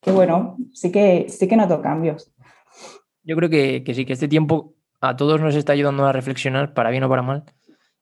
que, 0.00 0.10
bueno, 0.10 0.56
sí 0.72 0.92
que, 0.92 1.26
sí 1.28 1.48
que 1.48 1.56
noto 1.56 1.80
cambios. 1.80 2.32
Yo 3.22 3.36
creo 3.36 3.48
que, 3.48 3.84
que 3.84 3.94
sí, 3.94 4.04
que 4.04 4.14
este 4.14 4.28
tiempo 4.28 4.74
a 5.00 5.16
todos 5.16 5.40
nos 5.40 5.54
está 5.54 5.72
ayudando 5.72 6.04
a 6.04 6.12
reflexionar, 6.12 6.74
para 6.74 6.90
bien 6.90 7.04
o 7.04 7.08
para 7.08 7.22
mal. 7.22 7.44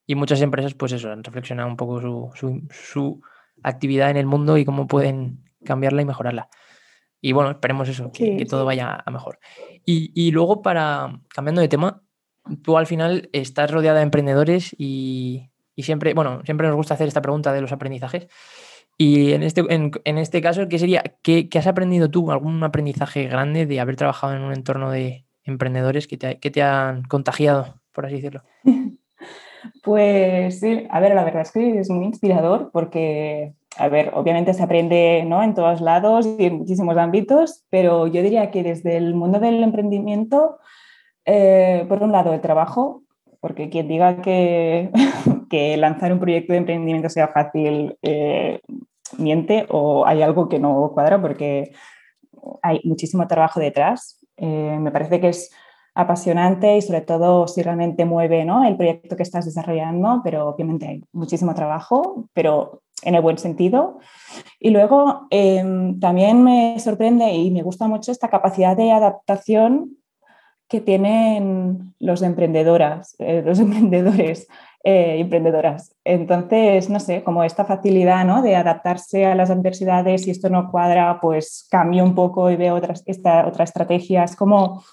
Y 0.06 0.14
muchas 0.14 0.40
empresas, 0.40 0.74
pues 0.74 0.92
eso, 0.92 1.10
han 1.10 1.22
reflexionado 1.22 1.68
un 1.68 1.76
poco 1.76 2.00
su, 2.00 2.30
su, 2.34 2.62
su 2.70 3.20
actividad 3.62 4.10
en 4.10 4.16
el 4.16 4.26
mundo 4.26 4.56
y 4.56 4.64
cómo 4.64 4.86
pueden 4.86 5.44
cambiarla 5.64 6.02
y 6.02 6.06
mejorarla. 6.06 6.48
Y 7.20 7.32
bueno, 7.32 7.50
esperemos 7.50 7.88
eso, 7.88 8.12
que, 8.12 8.24
sí, 8.24 8.36
que 8.36 8.46
todo 8.46 8.64
vaya 8.64 9.02
a 9.04 9.10
mejor. 9.10 9.38
Y, 9.84 10.12
y, 10.14 10.30
luego, 10.30 10.62
para 10.62 11.20
cambiando 11.28 11.60
de 11.60 11.68
tema, 11.68 12.02
tú 12.62 12.78
al 12.78 12.86
final 12.86 13.28
estás 13.32 13.70
rodeada 13.70 13.98
de 13.98 14.04
emprendedores 14.04 14.74
y, 14.78 15.50
y, 15.76 15.82
siempre, 15.84 16.14
bueno, 16.14 16.40
siempre 16.44 16.66
nos 16.66 16.76
gusta 16.76 16.94
hacer 16.94 17.06
esta 17.06 17.22
pregunta 17.22 17.52
de 17.52 17.60
los 17.60 17.72
aprendizajes. 17.72 18.28
Y 18.98 19.32
en 19.32 19.42
este, 19.42 19.62
en, 19.68 20.18
este 20.18 20.40
caso, 20.40 20.68
¿qué 20.68 20.78
sería? 20.78 21.02
¿Qué, 21.22 21.48
¿Qué, 21.48 21.58
has 21.58 21.66
aprendido 21.66 22.10
tú? 22.10 22.32
¿Algún 22.32 22.64
aprendizaje 22.64 23.28
grande 23.28 23.66
de 23.66 23.78
haber 23.78 23.96
trabajado 23.96 24.34
en 24.34 24.42
un 24.42 24.54
entorno 24.54 24.90
de 24.90 25.26
emprendedores 25.44 26.06
que 26.06 26.16
te, 26.16 26.40
que 26.40 26.50
te 26.50 26.62
han 26.62 27.02
contagiado, 27.02 27.80
por 27.92 28.06
así 28.06 28.16
decirlo? 28.16 28.42
Pues 29.82 30.60
sí, 30.60 30.86
a 30.90 31.00
ver, 31.00 31.14
la 31.14 31.24
verdad 31.24 31.42
es 31.42 31.50
que 31.50 31.80
es 31.80 31.90
muy 31.90 32.04
inspirador 32.04 32.70
porque 32.72 33.54
a 33.78 33.88
ver, 33.88 34.10
obviamente 34.14 34.54
se 34.54 34.62
aprende 34.62 35.24
¿no? 35.26 35.42
en 35.42 35.54
todos 35.54 35.80
lados 35.80 36.26
y 36.38 36.46
en 36.46 36.58
muchísimos 36.58 36.96
ámbitos, 36.96 37.64
pero 37.68 38.06
yo 38.06 38.22
diría 38.22 38.50
que 38.50 38.62
desde 38.62 38.96
el 38.96 39.14
mundo 39.14 39.38
del 39.38 39.62
emprendimiento, 39.62 40.58
eh, 41.24 41.84
por 41.88 42.02
un 42.02 42.12
lado 42.12 42.32
el 42.32 42.40
trabajo, 42.40 43.02
porque 43.40 43.68
quien 43.68 43.88
diga 43.88 44.22
que, 44.22 44.90
que, 45.48 45.76
lanzar 45.76 46.12
un 46.12 46.20
proyecto 46.20 46.52
de 46.52 46.58
emprendimiento 46.58 47.08
sea 47.08 47.28
fácil, 47.28 47.96
eh, 48.02 48.60
miente 49.18 49.66
o 49.70 50.06
hay 50.06 50.22
algo 50.22 50.48
que 50.48 50.58
no 50.58 50.90
cuadra 50.92 51.20
porque 51.20 51.72
hay 52.62 52.80
muchísimo 52.84 53.26
trabajo 53.26 53.60
detrás. 53.60 54.24
Eh, 54.36 54.78
me 54.80 54.90
parece 54.90 55.20
que 55.20 55.28
es 55.28 55.50
apasionante 55.94 56.76
y 56.76 56.82
sobre 56.82 57.00
todo 57.00 57.48
si 57.48 57.62
realmente 57.62 58.04
mueve 58.04 58.44
¿no? 58.44 58.64
el 58.64 58.76
proyecto 58.76 59.16
que 59.16 59.22
estás 59.22 59.46
desarrollando, 59.46 60.20
pero 60.22 60.48
obviamente 60.48 60.86
hay 60.86 61.04
muchísimo 61.12 61.54
trabajo, 61.54 62.26
pero 62.34 62.82
en 63.02 63.14
el 63.14 63.22
buen 63.22 63.38
sentido. 63.38 63.98
Y 64.60 64.70
luego 64.70 65.26
eh, 65.30 65.64
también 66.00 66.42
me 66.42 66.78
sorprende 66.80 67.32
y 67.32 67.50
me 67.50 67.62
gusta 67.62 67.88
mucho 67.88 68.12
esta 68.12 68.28
capacidad 68.28 68.76
de 68.76 68.92
adaptación 68.92 69.96
que 70.68 70.80
tienen 70.80 71.94
los 71.98 72.22
emprendedoras, 72.22 73.16
eh, 73.18 73.42
los 73.44 73.58
emprendedores 73.60 74.48
eh, 74.88 75.18
emprendedoras. 75.18 75.96
Entonces, 76.04 76.88
no 76.88 77.00
sé, 77.00 77.24
como 77.24 77.42
esta 77.42 77.64
facilidad 77.64 78.24
¿no? 78.24 78.40
de 78.40 78.54
adaptarse 78.54 79.26
a 79.26 79.34
las 79.34 79.50
adversidades, 79.50 80.22
si 80.22 80.30
esto 80.30 80.48
no 80.48 80.70
cuadra, 80.70 81.18
pues 81.20 81.66
cambio 81.68 82.04
un 82.04 82.14
poco 82.14 82.52
y 82.52 82.56
veo 82.56 82.76
otra, 82.76 82.94
esta, 83.04 83.48
otra 83.48 83.64
estrategia. 83.64 84.22
Es 84.22 84.36
como 84.36 84.84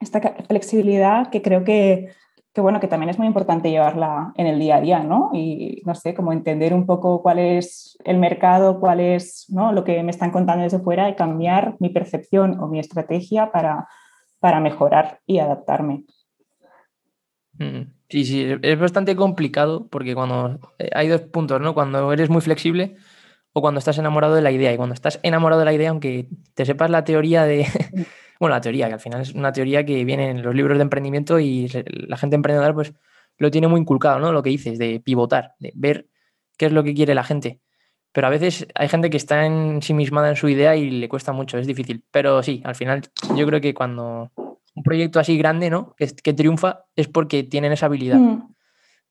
esta 0.00 0.20
flexibilidad 0.48 1.30
que 1.30 1.40
creo 1.40 1.62
que 1.62 2.08
que 2.52 2.62
bueno, 2.62 2.80
que 2.80 2.88
también 2.88 3.10
es 3.10 3.18
muy 3.18 3.28
importante 3.28 3.70
llevarla 3.70 4.32
en 4.34 4.48
el 4.48 4.58
día 4.58 4.78
a 4.78 4.80
día, 4.80 5.04
¿no? 5.04 5.30
Y 5.32 5.80
no 5.86 5.94
sé, 5.94 6.12
como 6.12 6.32
entender 6.32 6.74
un 6.74 6.86
poco 6.86 7.22
cuál 7.22 7.38
es 7.38 7.96
el 8.04 8.18
mercado, 8.18 8.80
cuál 8.80 8.98
es 8.98 9.46
¿no? 9.48 9.70
lo 9.70 9.84
que 9.84 10.02
me 10.02 10.10
están 10.10 10.32
contando 10.32 10.64
desde 10.64 10.80
fuera 10.80 11.08
y 11.08 11.14
cambiar 11.14 11.76
mi 11.78 11.90
percepción 11.90 12.58
o 12.58 12.66
mi 12.66 12.80
estrategia 12.80 13.52
para, 13.52 13.86
para 14.40 14.58
mejorar 14.58 15.20
y 15.24 15.38
adaptarme. 15.38 16.04
Mm, 17.52 17.97
sí, 18.08 18.24
sí, 18.24 18.46
es 18.62 18.78
bastante 18.78 19.16
complicado 19.16 19.88
porque 19.88 20.14
cuando 20.14 20.58
eh, 20.78 20.90
hay 20.94 21.08
dos 21.08 21.22
puntos, 21.22 21.60
¿no? 21.60 21.74
Cuando 21.74 22.12
eres 22.12 22.30
muy 22.30 22.40
flexible 22.40 22.96
o 23.52 23.60
cuando 23.60 23.78
estás 23.78 23.98
enamorado 23.98 24.34
de 24.34 24.42
la 24.42 24.50
idea. 24.50 24.72
Y 24.72 24.76
cuando 24.76 24.94
estás 24.94 25.20
enamorado 25.22 25.60
de 25.60 25.64
la 25.64 25.72
idea, 25.72 25.90
aunque 25.90 26.28
te 26.54 26.64
sepas 26.66 26.90
la 26.90 27.04
teoría 27.04 27.44
de 27.44 27.66
bueno, 28.40 28.54
la 28.54 28.60
teoría, 28.60 28.88
que 28.88 28.94
al 28.94 29.00
final 29.00 29.20
es 29.22 29.34
una 29.34 29.52
teoría 29.52 29.84
que 29.84 30.04
viene 30.04 30.30
en 30.30 30.42
los 30.42 30.54
libros 30.54 30.78
de 30.78 30.82
emprendimiento 30.82 31.38
y 31.40 31.68
la 31.84 32.16
gente 32.16 32.36
emprendedora 32.36 32.74
pues 32.74 32.94
lo 33.38 33.50
tiene 33.50 33.68
muy 33.68 33.80
inculcado, 33.80 34.18
¿no? 34.18 34.32
Lo 34.32 34.42
que 34.42 34.50
dices, 34.50 34.78
de 34.78 35.00
pivotar, 35.00 35.54
de 35.58 35.72
ver 35.74 36.08
qué 36.56 36.66
es 36.66 36.72
lo 36.72 36.82
que 36.84 36.94
quiere 36.94 37.14
la 37.14 37.24
gente. 37.24 37.60
Pero 38.12 38.26
a 38.26 38.30
veces 38.30 38.66
hay 38.74 38.88
gente 38.88 39.10
que 39.10 39.16
está 39.16 39.44
ensimismada 39.46 40.28
en 40.30 40.36
su 40.36 40.48
idea 40.48 40.74
y 40.76 40.90
le 40.90 41.08
cuesta 41.08 41.32
mucho, 41.32 41.58
es 41.58 41.66
difícil. 41.66 42.04
Pero 42.10 42.42
sí, 42.42 42.62
al 42.64 42.74
final 42.74 43.02
yo 43.36 43.46
creo 43.46 43.60
que 43.60 43.74
cuando 43.74 44.32
un 44.78 44.82
proyecto 44.82 45.20
así 45.20 45.36
grande, 45.36 45.70
¿no? 45.70 45.94
Que, 45.96 46.06
que 46.06 46.32
triunfa 46.32 46.84
es 46.96 47.08
porque 47.08 47.42
tienen 47.42 47.72
esa 47.72 47.86
habilidad. 47.86 48.18
Mm 48.18 48.54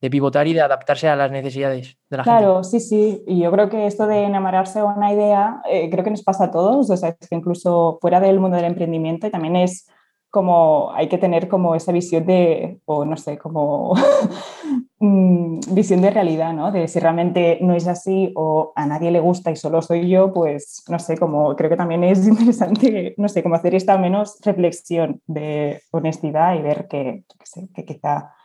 de 0.02 0.10
pivotar 0.10 0.48
y 0.48 0.54
de 0.54 0.62
adaptarse 0.62 1.08
a 1.08 1.16
las 1.16 1.32
necesidades 1.32 1.98
de 2.10 2.18
la 2.18 2.24
claro, 2.24 2.38
gente. 2.38 2.52
Claro, 2.52 2.64
sí, 2.64 2.80
sí. 2.80 3.24
Y 3.26 3.42
yo 3.42 3.52
creo 3.52 3.70
que 3.70 3.88
esto 3.88 4.06
de 4.06 4.24
enamorarse 4.24 4.80
de 4.80 4.86
una 4.86 5.12
idea, 5.12 5.62
eh, 5.70 5.90
creo 5.90 6.04
que 6.04 6.12
nos 6.12 6.24
pasa 6.24 6.46
a 6.46 6.52
todos. 6.52 6.90
O 6.90 6.98
sea, 6.98 7.16
es 7.20 7.28
que 7.28 7.36
incluso 7.36 7.98
fuera 8.00 8.20
del 8.20 8.40
mundo 8.40 8.58
del 8.58 8.66
emprendimiento 8.68 9.30
también 9.32 9.56
es 9.56 9.88
como 10.38 10.92
hay 10.94 11.10
que 11.10 11.18
tener 11.18 11.48
como 11.48 11.74
esa 11.74 11.92
visión 11.92 12.24
de, 12.28 12.80
o 12.86 13.06
no 13.06 13.18
sé, 13.18 13.40
como 13.40 13.96
visión 15.00 16.00
de 16.00 16.12
realidad, 16.12 16.54
¿no? 16.54 16.72
De 16.72 16.88
si 16.88 17.00
realmente 17.00 17.58
no 17.60 17.74
es 17.74 17.88
así 17.88 18.32
o 18.36 18.72
a 18.76 18.86
nadie 18.86 19.10
le 19.10 19.20
gusta 19.20 19.50
y 19.50 19.56
solo 19.56 19.82
soy 19.82 20.08
yo, 20.08 20.32
pues 20.32 20.84
no 20.90 21.00
sé, 21.00 21.18
como 21.18 21.56
creo 21.56 21.72
que 21.72 21.76
también 21.76 22.04
es 22.04 22.28
interesante, 22.28 23.16
no 23.18 23.28
sé, 23.30 23.42
como 23.42 23.56
hacer 23.56 23.74
esta 23.74 23.98
menos 23.98 24.38
reflexión 24.44 25.24
de 25.26 25.82
honestidad 25.90 26.54
y 26.54 26.62
ver 26.62 26.88
que, 26.88 27.24
que, 27.28 27.46
sé, 27.48 27.68
quizá 27.84 28.36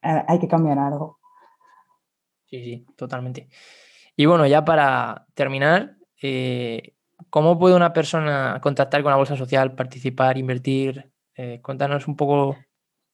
hay 0.00 0.38
que 0.38 0.46
cambiar 0.46 0.78
algo. 0.78 1.18
Sí, 2.44 2.62
sí, 2.62 2.86
totalmente. 2.96 3.48
Y 4.14 4.26
bueno, 4.26 4.46
ya 4.46 4.64
para 4.64 5.26
terminar, 5.34 5.96
eh, 6.22 6.94
¿cómo 7.30 7.58
puede 7.58 7.76
una 7.76 7.92
persona 7.92 8.58
contactar 8.62 9.02
con 9.02 9.10
la 9.10 9.16
bolsa 9.16 9.36
social, 9.36 9.74
participar, 9.74 10.38
invertir? 10.38 11.10
Eh, 11.36 11.60
cuéntanos 11.62 12.08
un 12.08 12.16
poco 12.16 12.56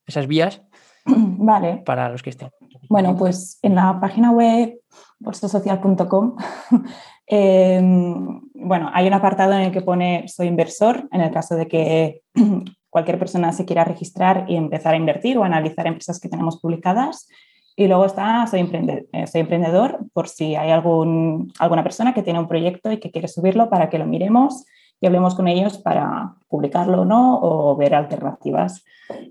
esas 0.06 0.26
vías 0.26 0.62
vale. 1.06 1.82
para 1.84 2.08
los 2.08 2.22
que 2.22 2.30
estén. 2.30 2.50
Bueno, 2.88 3.16
pues 3.16 3.58
en 3.62 3.74
la 3.74 3.98
página 4.00 4.30
web 4.30 4.78
bolsasocial.com, 5.18 6.36
em, 7.26 8.40
bueno, 8.54 8.90
hay 8.92 9.06
un 9.06 9.14
apartado 9.14 9.52
en 9.54 9.60
el 9.62 9.72
que 9.72 9.82
pone 9.82 10.26
soy 10.28 10.46
inversor, 10.46 11.08
en 11.12 11.20
el 11.20 11.30
caso 11.30 11.56
de 11.56 11.68
que 11.68 12.22
cualquier 12.90 13.18
persona 13.18 13.52
se 13.52 13.64
quiera 13.64 13.84
registrar 13.84 14.44
y 14.48 14.56
empezar 14.56 14.94
a 14.94 14.98
invertir 14.98 15.38
o 15.38 15.44
analizar 15.44 15.86
empresas 15.86 16.20
que 16.20 16.28
tenemos 16.28 16.60
publicadas. 16.60 17.28
Y 17.76 17.88
luego 17.88 18.04
está 18.04 18.46
soy, 18.46 18.60
emprendedor, 18.60 19.04
eh, 19.12 19.26
soy 19.26 19.40
emprendedor 19.40 19.98
por 20.12 20.28
si 20.28 20.54
hay 20.54 20.70
algún, 20.70 21.52
alguna 21.58 21.82
persona 21.82 22.14
que 22.14 22.22
tiene 22.22 22.38
un 22.38 22.48
proyecto 22.48 22.92
y 22.92 22.98
que 22.98 23.10
quiere 23.10 23.28
subirlo 23.28 23.68
para 23.68 23.90
que 23.90 23.98
lo 23.98 24.06
miremos 24.06 24.64
y 25.00 25.06
hablemos 25.06 25.34
con 25.34 25.48
ellos 25.48 25.78
para 25.78 26.34
publicarlo 26.48 27.02
o 27.02 27.04
no 27.04 27.38
o 27.42 27.76
ver 27.76 27.94
alternativas. 27.94 28.84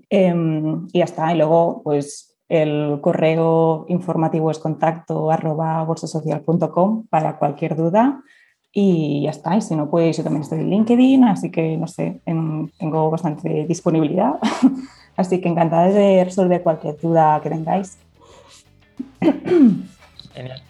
Em, 0.08 0.86
y 0.92 0.98
ya 0.98 1.04
está. 1.04 1.32
Y 1.32 1.36
luego, 1.36 1.80
pues 1.82 2.36
el 2.48 3.00
correo 3.00 3.86
informativo 3.88 4.50
es 4.50 4.58
contacto 4.58 5.30
arroba 5.30 5.82
bolsasocial.com 5.82 7.06
para 7.08 7.38
cualquier 7.38 7.74
duda. 7.76 8.22
Y 8.72 9.22
ya 9.22 9.30
está. 9.30 9.56
Y 9.56 9.62
si 9.62 9.74
no, 9.74 9.88
pues 9.90 10.16
yo 10.16 10.22
también 10.22 10.42
estoy 10.42 10.60
en 10.60 10.70
LinkedIn, 10.70 11.24
así 11.24 11.50
que 11.50 11.76
no 11.76 11.86
sé, 11.86 12.20
tengo 12.24 13.10
bastante 13.10 13.66
disponibilidad. 13.66 14.34
así 15.16 15.40
que 15.40 15.48
encantada 15.48 15.86
de 15.86 16.24
resolver 16.24 16.62
cualquier 16.62 16.98
duda 17.00 17.40
que 17.42 17.50
tengáis. 17.50 17.98
Genial. 20.34 20.62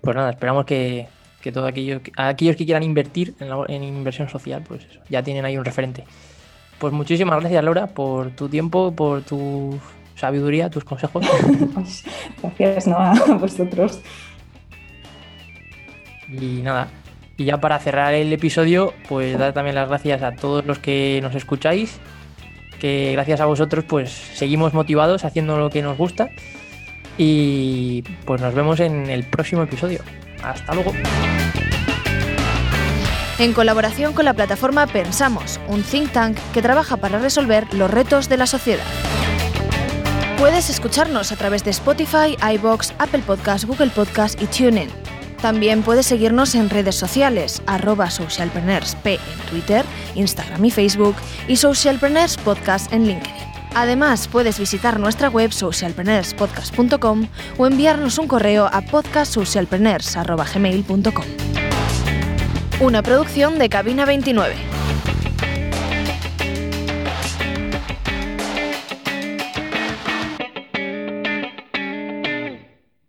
Pues 0.00 0.16
nada, 0.16 0.30
esperamos 0.30 0.64
que, 0.64 1.08
que 1.40 1.52
todos 1.52 1.68
aquellos, 1.68 2.02
aquellos 2.16 2.56
que 2.56 2.64
quieran 2.64 2.82
invertir 2.82 3.34
en, 3.40 3.82
inversión 3.82 4.28
social, 4.28 4.62
pues 4.66 4.84
eso, 4.84 5.00
ya 5.08 5.22
tienen 5.22 5.44
ahí 5.44 5.56
un 5.56 5.64
referente. 5.64 6.04
Pues 6.78 6.92
muchísimas 6.92 7.40
gracias, 7.40 7.64
Laura, 7.64 7.88
por 7.88 8.30
tu 8.30 8.48
tiempo, 8.48 8.92
por 8.92 9.22
tu 9.22 9.78
sabiduría, 10.14 10.70
tus 10.70 10.84
consejos. 10.84 11.26
gracias, 12.42 12.86
¿no? 12.86 12.96
A 12.98 13.14
vosotros. 13.40 14.00
Y 16.28 16.62
nada, 16.62 16.88
y 17.38 17.44
ya 17.44 17.58
para 17.60 17.78
cerrar 17.78 18.14
el 18.14 18.32
episodio, 18.32 18.92
pues 19.08 19.38
dar 19.38 19.52
también 19.52 19.76
las 19.76 19.88
gracias 19.88 20.22
a 20.22 20.32
todos 20.32 20.66
los 20.66 20.78
que 20.78 21.20
nos 21.22 21.34
escucháis, 21.34 22.00
que 22.80 23.12
gracias 23.12 23.40
a 23.40 23.46
vosotros 23.46 23.84
pues 23.88 24.10
seguimos 24.10 24.74
motivados 24.74 25.24
haciendo 25.24 25.56
lo 25.56 25.70
que 25.70 25.82
nos 25.82 25.96
gusta 25.96 26.30
y 27.18 28.02
pues 28.24 28.40
nos 28.40 28.54
vemos 28.54 28.80
en 28.80 29.10
el 29.10 29.24
próximo 29.24 29.62
episodio. 29.62 30.00
Hasta 30.42 30.74
luego. 30.74 30.92
En 33.38 33.52
colaboración 33.52 34.14
con 34.14 34.24
la 34.24 34.34
plataforma 34.34 34.86
Pensamos, 34.86 35.60
un 35.68 35.82
think 35.82 36.10
tank 36.10 36.36
que 36.52 36.62
trabaja 36.62 36.96
para 36.96 37.18
resolver 37.18 37.72
los 37.74 37.90
retos 37.90 38.28
de 38.28 38.36
la 38.36 38.46
sociedad. 38.46 38.84
Puedes 40.38 40.70
escucharnos 40.70 41.32
a 41.32 41.36
través 41.36 41.64
de 41.64 41.70
Spotify, 41.70 42.36
iBox, 42.54 42.94
Apple 42.98 43.22
Podcasts, 43.26 43.66
Google 43.66 43.90
Podcasts 43.90 44.40
y 44.40 44.46
TuneIn. 44.46 44.88
También 45.40 45.82
puedes 45.82 46.06
seguirnos 46.06 46.54
en 46.54 46.68
redes 46.68 46.96
sociales, 46.96 47.62
arroba 47.66 48.10
socialpreneursp 48.10 49.06
en 49.06 49.18
Twitter, 49.50 49.84
Instagram 50.16 50.64
y 50.64 50.70
Facebook 50.70 51.14
y 51.46 51.56
Socialpreneurs 51.56 52.36
Podcast 52.38 52.92
en 52.92 53.06
LinkedIn. 53.06 53.47
Además, 53.74 54.28
puedes 54.28 54.58
visitar 54.58 54.98
nuestra 55.00 55.28
web 55.28 55.52
socialpreneurspodcast.com 55.52 57.26
o 57.58 57.66
enviarnos 57.66 58.18
un 58.18 58.28
correo 58.28 58.70
a 58.72 58.80
podcastsocialpreneurs.gmail.com. 58.82 61.24
Una 62.80 63.02
producción 63.02 63.58
de 63.58 63.68
Cabina 63.68 64.04
29. 64.04 64.77